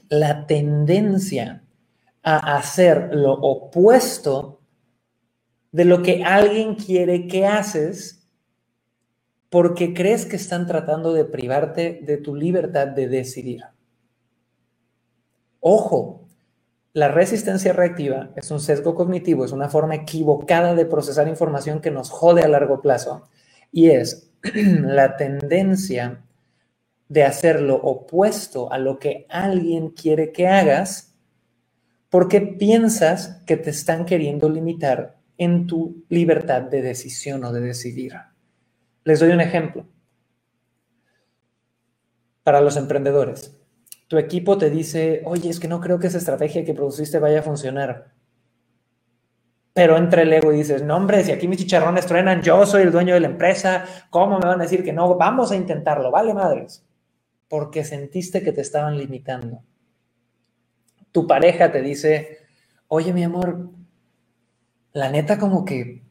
[0.09, 1.61] la tendencia
[2.23, 4.61] a hacer lo opuesto
[5.71, 8.20] de lo que alguien quiere que haces
[9.51, 13.63] porque crees que están tratando de privarte de tu libertad de decidir.
[15.59, 16.25] Ojo,
[16.93, 21.91] la resistencia reactiva es un sesgo cognitivo, es una forma equivocada de procesar información que
[21.91, 23.27] nos jode a largo plazo
[23.73, 26.23] y es la tendencia
[27.09, 31.13] de hacer lo opuesto a lo que alguien quiere que hagas
[32.09, 38.30] porque piensas que te están queriendo limitar en tu libertad de decisión o de decidir.
[39.03, 39.85] Les doy un ejemplo.
[42.43, 43.59] Para los emprendedores,
[44.07, 47.39] tu equipo te dice, oye, es que no creo que esa estrategia que produciste vaya
[47.39, 48.13] a funcionar.
[49.73, 52.83] Pero entre el ego y dices, no hombre, si aquí mis chicharrones truenan, yo soy
[52.83, 55.15] el dueño de la empresa, ¿cómo me van a decir que no?
[55.15, 56.85] Vamos a intentarlo, vale madres.
[57.47, 59.63] Porque sentiste que te estaban limitando.
[61.11, 62.39] Tu pareja te dice,
[62.87, 63.69] oye mi amor,
[64.93, 66.03] la neta como que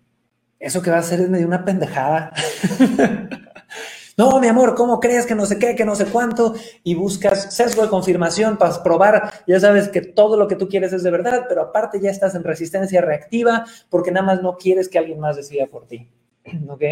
[0.61, 2.33] eso que va a hacer es medio una pendejada.
[4.19, 6.55] no, mi amor, ¿cómo crees que no sé qué, que no sé cuánto?
[6.85, 10.93] Y buscas sesgo de confirmación para probar, ya sabes que todo lo que tú quieres
[10.93, 14.91] es de verdad, pero aparte ya estás en resistencia reactiva porque nada más no quieres
[14.91, 16.11] que alguien más decida por ti.
[16.69, 16.83] ¿Ok?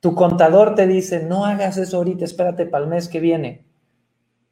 [0.00, 3.64] Tu contador te dice, no hagas eso ahorita, espérate para el mes que viene.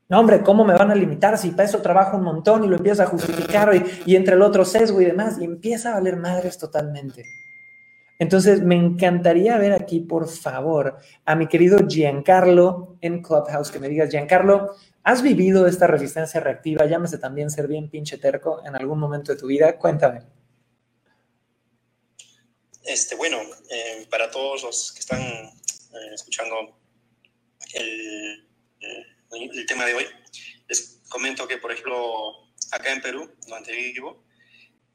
[0.09, 2.77] No, hombre, ¿cómo me van a limitar si para eso trabajo un montón y lo
[2.77, 5.39] empieza a justificar y, y entre el otro sesgo y demás?
[5.39, 7.25] Y empieza a valer madres totalmente.
[8.21, 13.89] Entonces, me encantaría ver aquí, por favor, a mi querido Giancarlo en Clubhouse, que me
[13.89, 16.85] digas, Giancarlo, ¿has vivido esta resistencia reactiva?
[16.87, 19.79] Llámese también ser bien pinche terco en algún momento de tu vida.
[19.79, 20.23] Cuéntame.
[22.83, 23.39] Este, bueno,
[23.71, 26.77] eh, para todos los que están eh, escuchando
[27.75, 28.49] el,
[28.81, 30.07] el, tema de hoy,
[30.69, 32.33] les comento que, por ejemplo,
[32.73, 34.25] acá en Perú, donde vivo,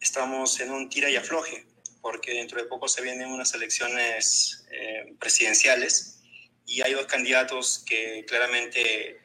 [0.01, 1.72] estamos en un tira y afloje
[2.03, 6.19] porque dentro de poco se vienen unas elecciones eh, presidenciales
[6.65, 9.21] y hay dos candidatos que claramente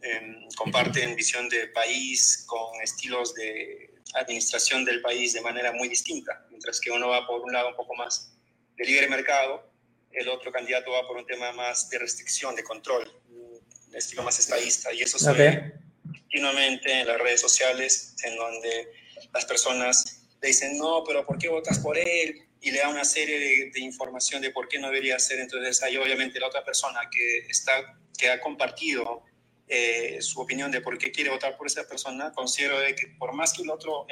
[0.00, 6.46] em, comparten visión de país con estilos de administración del país de manera muy distinta,
[6.48, 8.32] mientras que uno va por un lado un poco más
[8.74, 9.70] de libre mercado,
[10.10, 14.38] el otro candidato va por un tema más de restricción, de control, un estilo más
[14.38, 15.74] estadista, y eso se ve
[16.06, 18.92] continuamente en las redes sociales, en donde
[19.32, 22.46] las personas le dicen, no, pero ¿por qué votas por él?
[22.60, 25.40] Y le da una serie de, información de por qué no debería ser.
[25.40, 27.72] Entonces hay obviamente la otra persona que, está,
[28.18, 29.22] que ha compartido
[29.68, 33.32] eh, su opinión de por qué quiere votar por esa persona, considero de que por
[33.32, 34.06] más que el otro,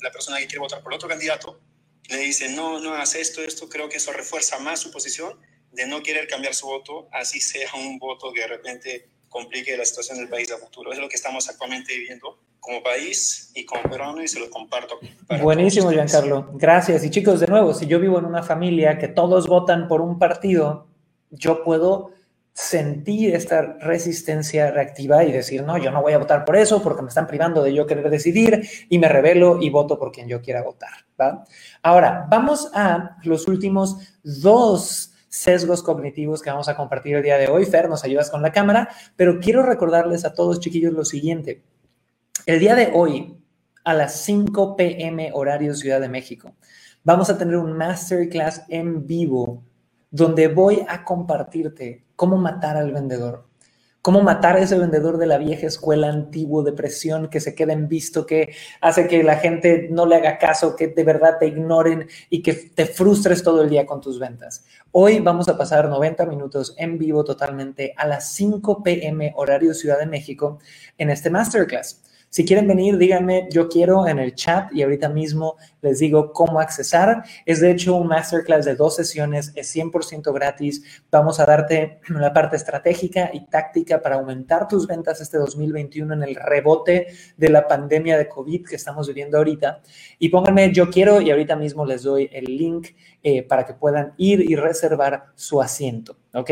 [0.00, 1.60] la persona que quiere votar por el otro candidato,
[2.08, 5.86] le dice, no, no hagas esto, esto, creo que eso refuerza más su posición de
[5.86, 10.18] no querer cambiar su voto, así sea un voto que de repente complique la situación
[10.18, 10.92] del país a futuro.
[10.92, 14.96] Es lo que estamos actualmente viviendo como país y como peruano y se lo comparto.
[15.40, 16.50] Buenísimo, Giancarlo.
[16.54, 17.04] Gracias.
[17.04, 20.18] Y chicos, de nuevo, si yo vivo en una familia que todos votan por un
[20.18, 20.88] partido,
[21.30, 22.10] yo puedo
[22.52, 27.02] sentir esta resistencia reactiva y decir, no, yo no voy a votar por eso porque
[27.02, 30.40] me están privando de yo querer decidir y me revelo y voto por quien yo
[30.40, 30.90] quiera votar.
[31.20, 31.44] ¿va?
[31.82, 37.46] Ahora, vamos a los últimos dos sesgos cognitivos que vamos a compartir el día de
[37.46, 37.64] hoy.
[37.66, 41.62] Fer, nos ayudas con la cámara, pero quiero recordarles a todos, chiquillos, lo siguiente.
[42.46, 43.36] El día de hoy,
[43.82, 45.32] a las 5 p.m.
[45.34, 46.54] horario Ciudad de México,
[47.02, 49.64] vamos a tener un masterclass en vivo
[50.12, 53.48] donde voy a compartirte cómo matar al vendedor,
[54.00, 57.72] cómo matar a ese vendedor de la vieja escuela antiguo de presión que se queda
[57.72, 61.48] en visto, que hace que la gente no le haga caso, que de verdad te
[61.48, 64.64] ignoren y que te frustres todo el día con tus ventas.
[64.92, 69.32] Hoy vamos a pasar 90 minutos en vivo totalmente a las 5 p.m.
[69.34, 70.60] horario Ciudad de México
[70.96, 72.04] en este masterclass.
[72.28, 76.60] Si quieren venir, díganme, yo quiero en el chat y ahorita mismo les digo cómo
[76.60, 77.22] accesar.
[77.46, 80.82] Es de hecho un masterclass de dos sesiones, es 100% gratis.
[81.10, 86.22] Vamos a darte la parte estratégica y táctica para aumentar tus ventas este 2021 en
[86.24, 87.06] el rebote
[87.36, 89.80] de la pandemia de COVID que estamos viviendo ahorita.
[90.18, 92.88] Y pónganme, yo quiero y ahorita mismo les doy el link
[93.22, 96.50] eh, para que puedan ir y reservar su asiento, ¿ok?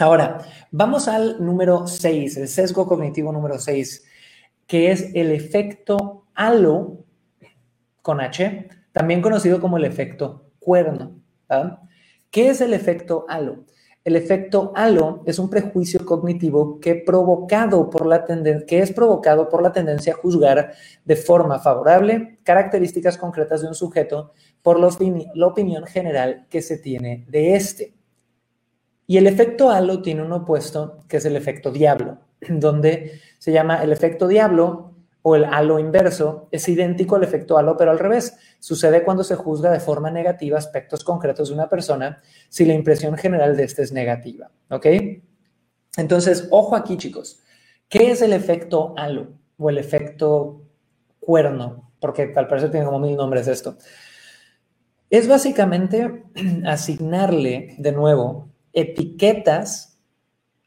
[0.00, 0.38] Ahora,
[0.70, 4.04] vamos al número 6, el sesgo cognitivo número 6
[4.68, 6.98] que es el efecto halo
[8.02, 11.20] con H, también conocido como el efecto cuerno.
[12.30, 13.64] ¿Qué es el efecto halo?
[14.04, 18.24] El efecto halo es un prejuicio cognitivo que, provocado por la
[18.66, 20.72] que es provocado por la tendencia a juzgar
[21.04, 24.90] de forma favorable características concretas de un sujeto por la,
[25.34, 27.94] la opinión general que se tiene de este.
[29.06, 32.27] Y el efecto halo tiene un opuesto que es el efecto diablo.
[32.48, 37.76] Donde se llama el efecto diablo o el halo inverso, es idéntico al efecto halo,
[37.76, 38.36] pero al revés.
[38.60, 43.16] Sucede cuando se juzga de forma negativa aspectos concretos de una persona si la impresión
[43.16, 44.50] general de este es negativa.
[44.70, 44.86] ¿Ok?
[45.96, 47.42] Entonces, ojo aquí, chicos.
[47.88, 50.62] ¿Qué es el efecto halo o el efecto
[51.20, 51.90] cuerno?
[52.00, 53.76] Porque al parecer tiene como mil nombres esto.
[55.10, 56.24] Es básicamente
[56.66, 59.87] asignarle, de nuevo, etiquetas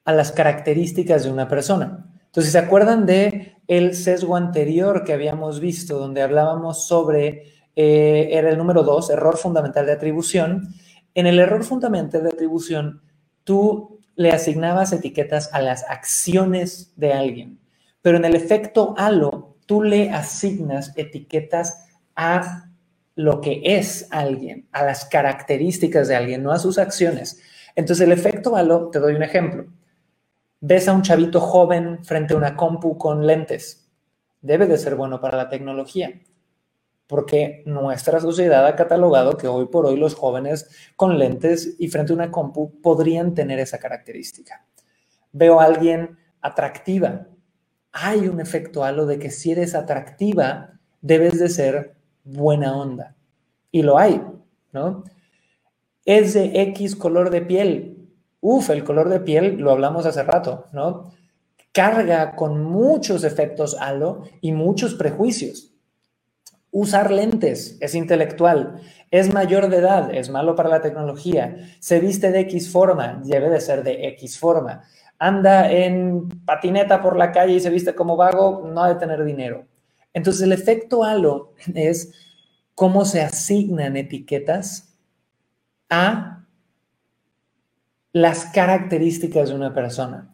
[0.05, 2.05] a las características de una persona.
[2.25, 7.43] Entonces, ¿se acuerdan de el sesgo anterior que habíamos visto, donde hablábamos sobre,
[7.75, 10.73] eh, era el número dos, error fundamental de atribución?
[11.13, 13.01] En el error fundamental de atribución,
[13.43, 17.59] tú le asignabas etiquetas a las acciones de alguien,
[18.01, 21.85] pero en el efecto halo, tú le asignas etiquetas
[22.15, 22.69] a
[23.15, 27.41] lo que es alguien, a las características de alguien, no a sus acciones.
[27.75, 29.65] Entonces, el efecto halo, te doy un ejemplo
[30.61, 33.89] ves a un chavito joven frente a una compu con lentes.
[34.41, 36.21] Debe de ser bueno para la tecnología,
[37.07, 42.13] porque nuestra sociedad ha catalogado que hoy por hoy los jóvenes con lentes y frente
[42.13, 44.65] a una compu podrían tener esa característica.
[45.31, 47.27] Veo a alguien atractiva.
[47.91, 53.15] Hay un efecto halo de que si eres atractiva, debes de ser buena onda.
[53.71, 54.21] Y lo hay,
[54.71, 55.03] ¿no?
[56.05, 58.00] Es de X color de piel,
[58.41, 61.13] Uf, el color de piel, lo hablamos hace rato, ¿no?
[61.71, 65.71] Carga con muchos efectos halo y muchos prejuicios.
[66.71, 68.81] Usar lentes es intelectual.
[69.11, 71.57] Es mayor de edad, es malo para la tecnología.
[71.79, 74.81] Se viste de X forma, debe de ser de X forma.
[75.19, 79.23] Anda en patineta por la calle y se viste como vago, no ha de tener
[79.23, 79.65] dinero.
[80.13, 82.13] Entonces el efecto halo es
[82.73, 84.97] cómo se asignan etiquetas
[85.89, 86.40] a
[88.13, 90.31] las características de una persona.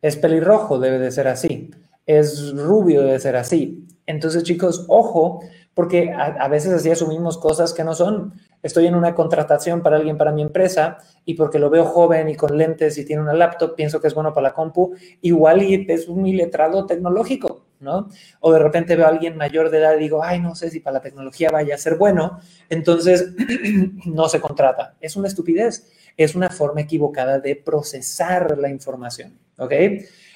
[0.00, 1.70] Es pelirrojo, debe de ser así.
[2.06, 3.86] Es rubio, debe ser así.
[4.06, 5.40] Entonces, chicos, ojo,
[5.78, 8.32] porque a, veces así asumimos cosas que no son.
[8.64, 12.34] estoy en una contratación para alguien para mi empresa y porque lo veo joven y
[12.34, 15.86] con lentes y tiene una laptop, pienso que es bueno para la compu, igual y
[15.88, 18.08] es un iletrado tecnológico, ¿no?
[18.40, 20.80] O de repente veo a alguien mayor de edad y digo, ay, no sé si
[20.80, 23.32] para la tecnología vaya a ser bueno, entonces
[24.06, 24.96] no se contrata.
[25.00, 29.72] Es una estupidez, es una forma equivocada de procesar la información, ¿ok?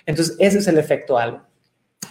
[0.06, 1.42] Entonces, ese es el efecto halo.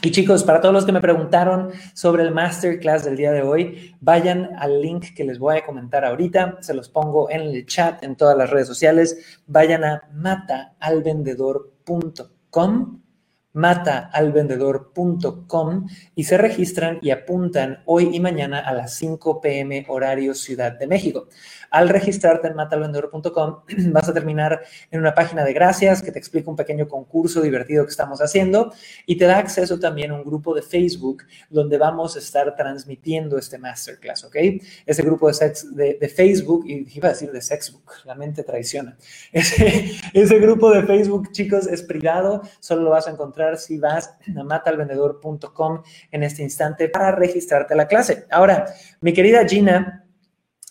[0.03, 3.95] Y chicos, para todos los que me preguntaron sobre el masterclass del día de hoy,
[3.99, 8.03] vayan al link que les voy a comentar ahorita, se los pongo en el chat,
[8.03, 13.01] en todas las redes sociales, vayan a mataalvendedor.com
[13.53, 20.77] mataalvendedor.com y se registran y apuntan hoy y mañana a las 5 pm horario Ciudad
[20.77, 21.27] de México.
[21.69, 26.49] Al registrarte en mataalvendedor.com vas a terminar en una página de gracias que te explica
[26.49, 28.73] un pequeño concurso divertido que estamos haciendo
[29.05, 33.37] y te da acceso también a un grupo de Facebook donde vamos a estar transmitiendo
[33.37, 34.35] este masterclass, ¿ok?
[34.85, 38.97] Ese grupo de, sex, de, Facebook, y iba a decir de Sexbook, la mente traiciona.
[39.31, 44.15] Ese, ese grupo de Facebook, chicos, es privado, solo lo vas a encontrar si vas
[44.37, 45.81] a mataalvendedor.com
[46.11, 48.25] en este instante para registrarte a la clase.
[48.31, 48.65] Ahora,
[49.01, 50.05] mi querida Gina,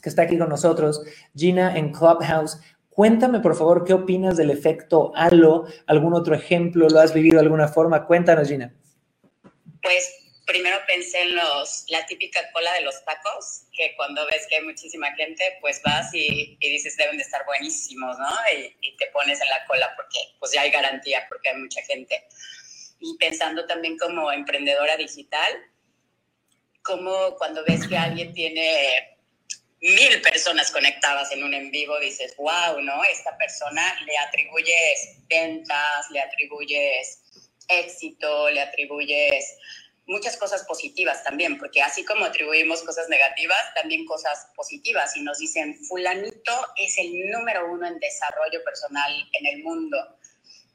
[0.02, 1.02] que está aquí con nosotros,
[1.34, 2.60] Gina en Clubhouse.
[2.88, 7.44] Cuéntame, por favor, qué opinas del efecto halo, algún otro ejemplo, lo has vivido de
[7.44, 8.06] alguna forma.
[8.06, 8.74] Cuéntanos, Gina.
[9.82, 14.56] Pues primero pensé en los, la típica cola de los tacos, que cuando ves que
[14.56, 18.30] hay muchísima gente, pues vas y, dices, deben de estar buenísimos, ¿no?
[18.56, 21.80] Y, y, te pones en la cola porque pues ya hay garantía, porque hay mucha
[21.82, 22.26] gente.
[22.98, 25.52] Y pensando también como emprendedora digital,
[26.82, 29.16] como cuando ves que alguien tiene
[29.80, 33.04] mil personas conectadas en un en vivo, dices, wow, ¿no?
[33.04, 37.22] Esta persona le atribuyes ventas, le atribuyes
[37.68, 39.56] éxito, le atribuyes
[40.10, 45.16] muchas cosas positivas también, porque así como atribuimos cosas negativas, también cosas positivas.
[45.16, 49.96] Y nos dicen, fulanito es el número uno en desarrollo personal en el mundo.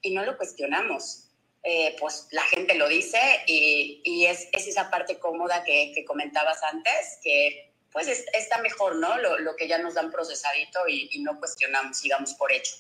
[0.02, 1.22] Y no lo cuestionamos.
[1.64, 6.06] Eh, pues la gente lo dice y, y es, es, esa parte cómoda que, que
[6.06, 9.18] comentabas antes, que pues está mejor, ¿no?
[9.18, 12.76] Lo, lo, que ya nos dan procesadito y, y no cuestionamos, sigamos por hecho.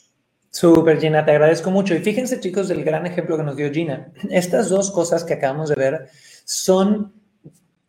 [0.51, 1.95] Súper, Gina, te agradezco mucho.
[1.95, 4.13] Y fíjense, chicos, del gran ejemplo que nos dio Gina.
[4.29, 6.09] Estas dos cosas que acabamos de ver
[6.45, 7.11] son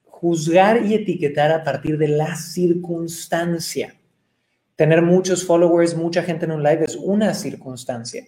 [0.04, 3.94] juzgar y etiquetar a partir de la circunstancia.
[4.74, 8.26] Tener muchos followers, mucha gente en un live es una circunstancia.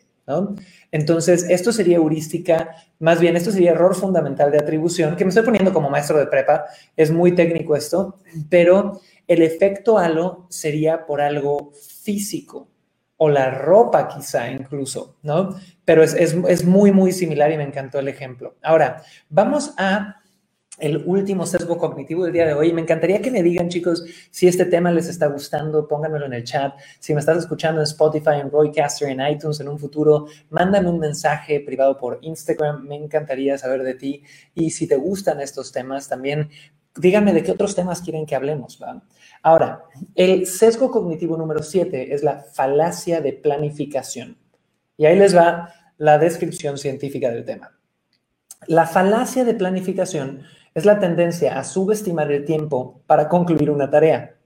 [0.92, 5.44] Entonces, esto sería heurística, más bien esto sería error fundamental de atribución, que me estoy
[5.44, 6.66] poniendo como maestro de prepa,
[6.96, 8.16] es muy técnico esto,
[8.50, 12.68] pero el efecto halo sería por algo físico
[13.18, 15.54] o la ropa quizá incluso, ¿no?
[15.84, 18.56] Pero es, es, es muy, muy similar y me encantó el ejemplo.
[18.62, 20.18] Ahora, vamos a
[20.78, 22.72] el último sesgo cognitivo del día de hoy.
[22.72, 26.44] Me encantaría que me digan, chicos, si este tema les está gustando, pónganmelo en el
[26.44, 26.74] chat.
[27.00, 30.98] Si me estás escuchando en Spotify, en Roycaster, en iTunes en un futuro, mándame un
[30.98, 32.86] mensaje privado por Instagram.
[32.86, 34.22] Me encantaría saber de ti.
[34.54, 36.48] Y si te gustan estos temas, también
[36.96, 38.78] díganme de qué otros temas quieren que hablemos.
[38.80, 39.02] ¿va?
[39.42, 39.84] Ahora,
[40.14, 44.36] el sesgo cognitivo número 7 es la falacia de planificación.
[44.96, 47.78] Y ahí les va la descripción científica del tema.
[48.66, 50.42] La falacia de planificación
[50.74, 54.37] es la tendencia a subestimar el tiempo para concluir una tarea.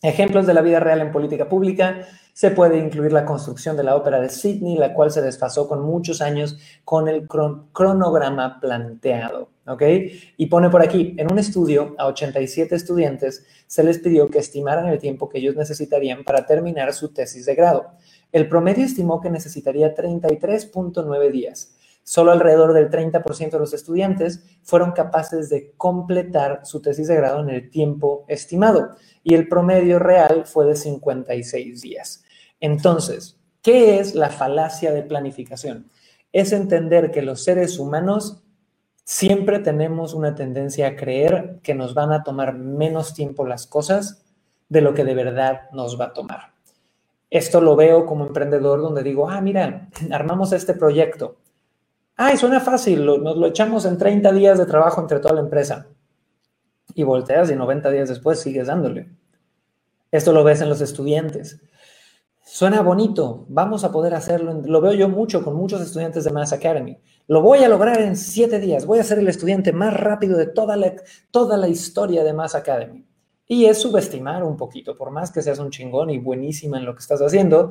[0.00, 3.96] Ejemplos de la vida real en política pública, se puede incluir la construcción de la
[3.96, 9.48] ópera de Sydney, la cual se desfasó con muchos años con el cronograma planteado.
[9.66, 9.82] ¿ok?
[10.36, 14.86] Y pone por aquí, en un estudio a 87 estudiantes se les pidió que estimaran
[14.86, 17.90] el tiempo que ellos necesitarían para terminar su tesis de grado.
[18.30, 21.74] El promedio estimó que necesitaría 33.9 días.
[22.08, 27.42] Solo alrededor del 30% de los estudiantes fueron capaces de completar su tesis de grado
[27.42, 28.92] en el tiempo estimado
[29.22, 32.24] y el promedio real fue de 56 días.
[32.60, 35.90] Entonces, ¿qué es la falacia de planificación?
[36.32, 38.42] Es entender que los seres humanos
[39.04, 44.24] siempre tenemos una tendencia a creer que nos van a tomar menos tiempo las cosas
[44.70, 46.54] de lo que de verdad nos va a tomar.
[47.28, 51.36] Esto lo veo como emprendedor donde digo, ah, mira, armamos este proyecto
[52.20, 55.86] Ay, suena fácil, nos lo echamos en 30 días de trabajo entre toda la empresa.
[56.92, 59.08] Y volteas y 90 días después sigues dándole.
[60.10, 61.60] Esto lo ves en los estudiantes.
[62.42, 64.60] Suena bonito, vamos a poder hacerlo.
[64.64, 66.98] Lo veo yo mucho con muchos estudiantes de Mass Academy.
[67.28, 68.84] Lo voy a lograr en 7 días.
[68.84, 70.94] Voy a ser el estudiante más rápido de toda la,
[71.30, 73.06] toda la historia de Mass Academy.
[73.46, 76.96] Y es subestimar un poquito, por más que seas un chingón y buenísima en lo
[76.96, 77.70] que estás haciendo,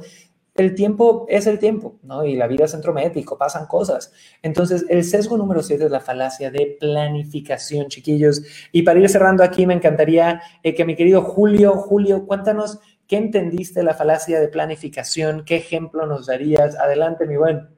[0.57, 2.25] el tiempo es el tiempo, ¿no?
[2.25, 4.11] Y la vida es entromético, pasan cosas.
[4.41, 8.41] Entonces, el sesgo número 7 es la falacia de planificación, chiquillos.
[8.71, 13.17] Y para ir cerrando aquí, me encantaría eh, que mi querido Julio, Julio, cuéntanos qué
[13.17, 16.75] entendiste la falacia de planificación, qué ejemplo nos darías.
[16.75, 17.69] Adelante, mi buen.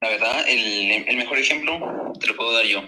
[0.00, 2.80] La verdad, el, mejor ejemplo te lo puedo dar yo.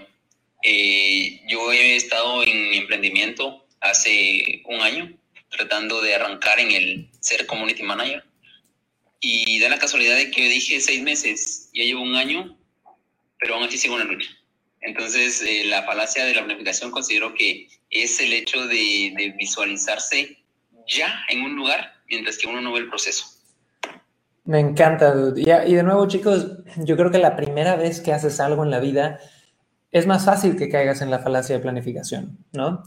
[0.63, 5.15] Eh, yo he estado en emprendimiento hace un año
[5.55, 8.23] tratando de arrancar en el ser community manager.
[9.19, 12.57] Y da la casualidad de que dije seis meses, ya llevo un año,
[13.39, 14.29] pero aún así sigo en la lucha.
[14.81, 20.37] Entonces, eh, la falacia de la planificación considero que es el hecho de, de visualizarse
[20.87, 23.25] ya en un lugar mientras que uno no ve el proceso.
[24.43, 26.45] Me encanta, Y, y de nuevo, chicos,
[26.77, 29.19] yo creo que la primera vez que haces algo en la vida
[29.91, 32.83] es más fácil que caigas en la falacia de planificación, ¿no?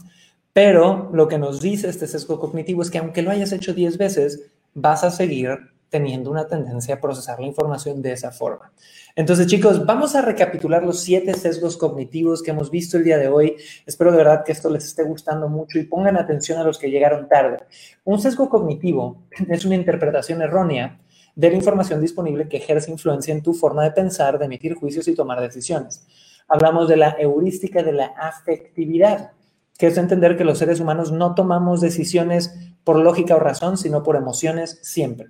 [0.53, 3.97] Pero lo que nos dice este sesgo cognitivo es que aunque lo hayas hecho 10
[3.97, 5.57] veces, vas a seguir
[5.89, 8.71] teniendo una tendencia a procesar la información de esa forma.
[9.15, 13.27] Entonces, chicos, vamos a recapitular los siete sesgos cognitivos que hemos visto el día de
[13.27, 13.55] hoy.
[13.85, 16.91] Espero de verdad que esto les esté gustando mucho y pongan atención a los que
[16.91, 17.57] llegaron tarde.
[18.03, 20.99] Un sesgo cognitivo es una interpretación errónea
[21.35, 25.07] de la información disponible que ejerce influencia en tu forma de pensar, de emitir juicios
[25.07, 26.05] y tomar decisiones.
[26.47, 29.31] Hablamos de la heurística de la afectividad
[29.79, 32.53] que es entender que los seres humanos no tomamos decisiones
[32.83, 35.29] por lógica o razón, sino por emociones siempre.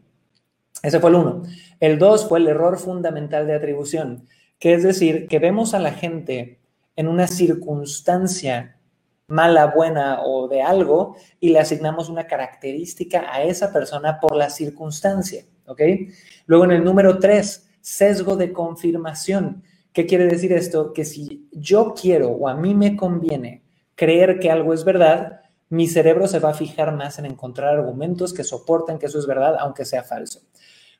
[0.81, 1.43] Ese fue el uno.
[1.79, 4.27] El dos fue el error fundamental de atribución,
[4.57, 6.59] que es decir, que vemos a la gente
[6.95, 8.79] en una circunstancia
[9.27, 14.49] mala, buena o de algo y le asignamos una característica a esa persona por la
[14.49, 15.81] circunstancia, ¿ok?
[16.47, 19.61] Luego en el número tres, sesgo de confirmación.
[19.93, 20.91] ¿Qué quiere decir esto?
[20.91, 23.68] Que si yo quiero o a mí me conviene
[23.99, 28.33] creer que algo es verdad, mi cerebro se va a fijar más en encontrar argumentos
[28.33, 30.39] que soporten que eso es verdad, aunque sea falso.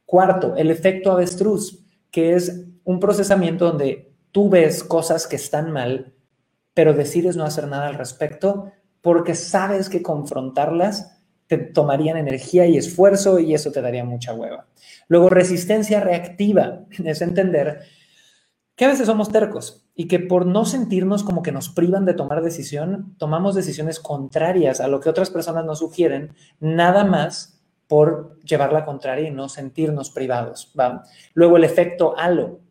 [0.06, 1.80] Cuarto, el efecto avestruz,
[2.12, 6.14] que es un procesamiento donde tú ves cosas que están mal,
[6.74, 8.70] pero decides no hacer nada al respecto
[9.02, 14.68] porque sabes que confrontarlas te tomarían energía y esfuerzo y eso te daría mucha hueva.
[15.08, 17.80] Luego, resistencia reactiva es entender
[18.76, 22.14] que a veces somos tercos y que por no sentirnos como que nos privan de
[22.14, 26.32] tomar decisión, tomamos decisiones contrarias a lo que otras personas nos sugieren,
[26.62, 30.72] nada más por llevar la contraria y no sentirnos privados.
[30.80, 31.04] ¿va?
[31.34, 32.62] Luego el efecto halo,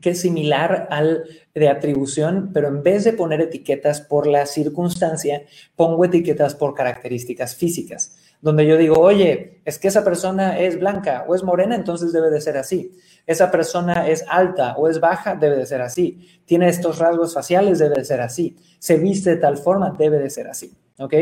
[0.00, 5.42] que es similar al de atribución, pero en vez de poner etiquetas por la circunstancia,
[5.76, 11.24] pongo etiquetas por características físicas, donde yo digo, oye, es que esa persona es blanca
[11.26, 12.92] o es morena, entonces debe de ser así
[13.26, 16.28] esa persona es alta o es baja, debe de ser así.
[16.44, 18.56] Tiene estos rasgos faciales, debe de ser así.
[18.78, 20.72] Se viste de tal forma, debe de ser así.
[20.98, 21.14] ¿Ok?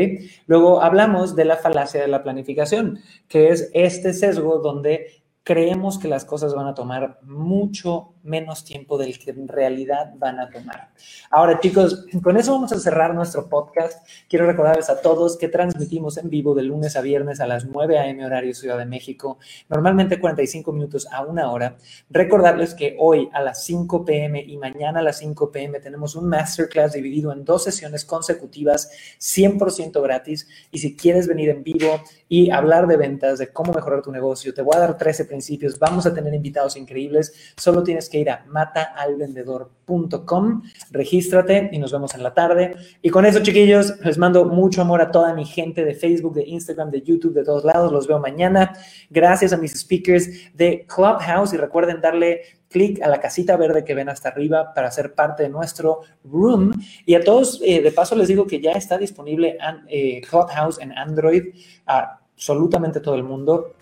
[0.45, 6.07] Luego hablamos de la falacia de la planificación, que es este sesgo donde creemos que
[6.07, 10.91] las cosas van a tomar mucho menos tiempo del que en realidad van a tomar.
[11.29, 14.07] Ahora, chicos, con eso vamos a cerrar nuestro podcast.
[14.29, 17.99] Quiero recordarles a todos que transmitimos en vivo de lunes a viernes a las 9
[17.99, 18.25] a.m.
[18.25, 19.37] horario Ciudad de México,
[19.67, 21.75] normalmente 45 minutos a una hora.
[22.09, 24.41] Recordarles que hoy a las 5 p.m.
[24.41, 25.79] y mañana a las 5 p.m.
[25.81, 28.89] tenemos un masterclass dividido en dos sesiones consecutivas,
[29.19, 30.47] 100% gratis.
[30.71, 34.53] Y si quieres venir en vivo y hablar de ventas, de cómo mejorar tu negocio,
[34.53, 35.79] te voy a dar 13 principios.
[35.79, 37.33] Vamos a tener invitados increíbles.
[37.57, 40.61] Solo tienes que ir a mataalvendedor.com,
[40.91, 42.75] regístrate y nos vemos en la tarde.
[43.01, 46.47] Y con eso, chiquillos, les mando mucho amor a toda mi gente de Facebook, de
[46.47, 47.91] Instagram, de YouTube, de todos lados.
[47.91, 48.73] Los veo mañana.
[49.09, 53.95] Gracias a mis speakers de Clubhouse y recuerden darle clic a la casita verde que
[53.95, 56.73] ven hasta arriba para ser parte de nuestro room.
[57.07, 59.57] Y a todos, eh, de paso, les digo que ya está disponible
[59.87, 61.55] eh, Clubhouse en Android
[61.87, 63.73] a absolutamente todo el mundo.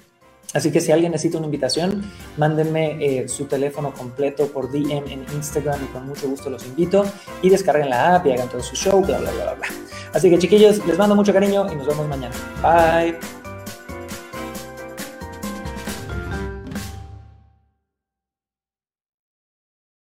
[0.54, 2.04] Así que si alguien necesita una invitación,
[2.38, 7.06] mándenme eh, su teléfono completo por DM en Instagram y con mucho gusto los invito.
[7.42, 9.68] Y descarguen la app y hagan todo su show, bla, bla, bla, bla.
[10.14, 12.36] Así que chiquillos, les mando mucho cariño y nos vemos mañana.
[12.62, 13.41] Bye.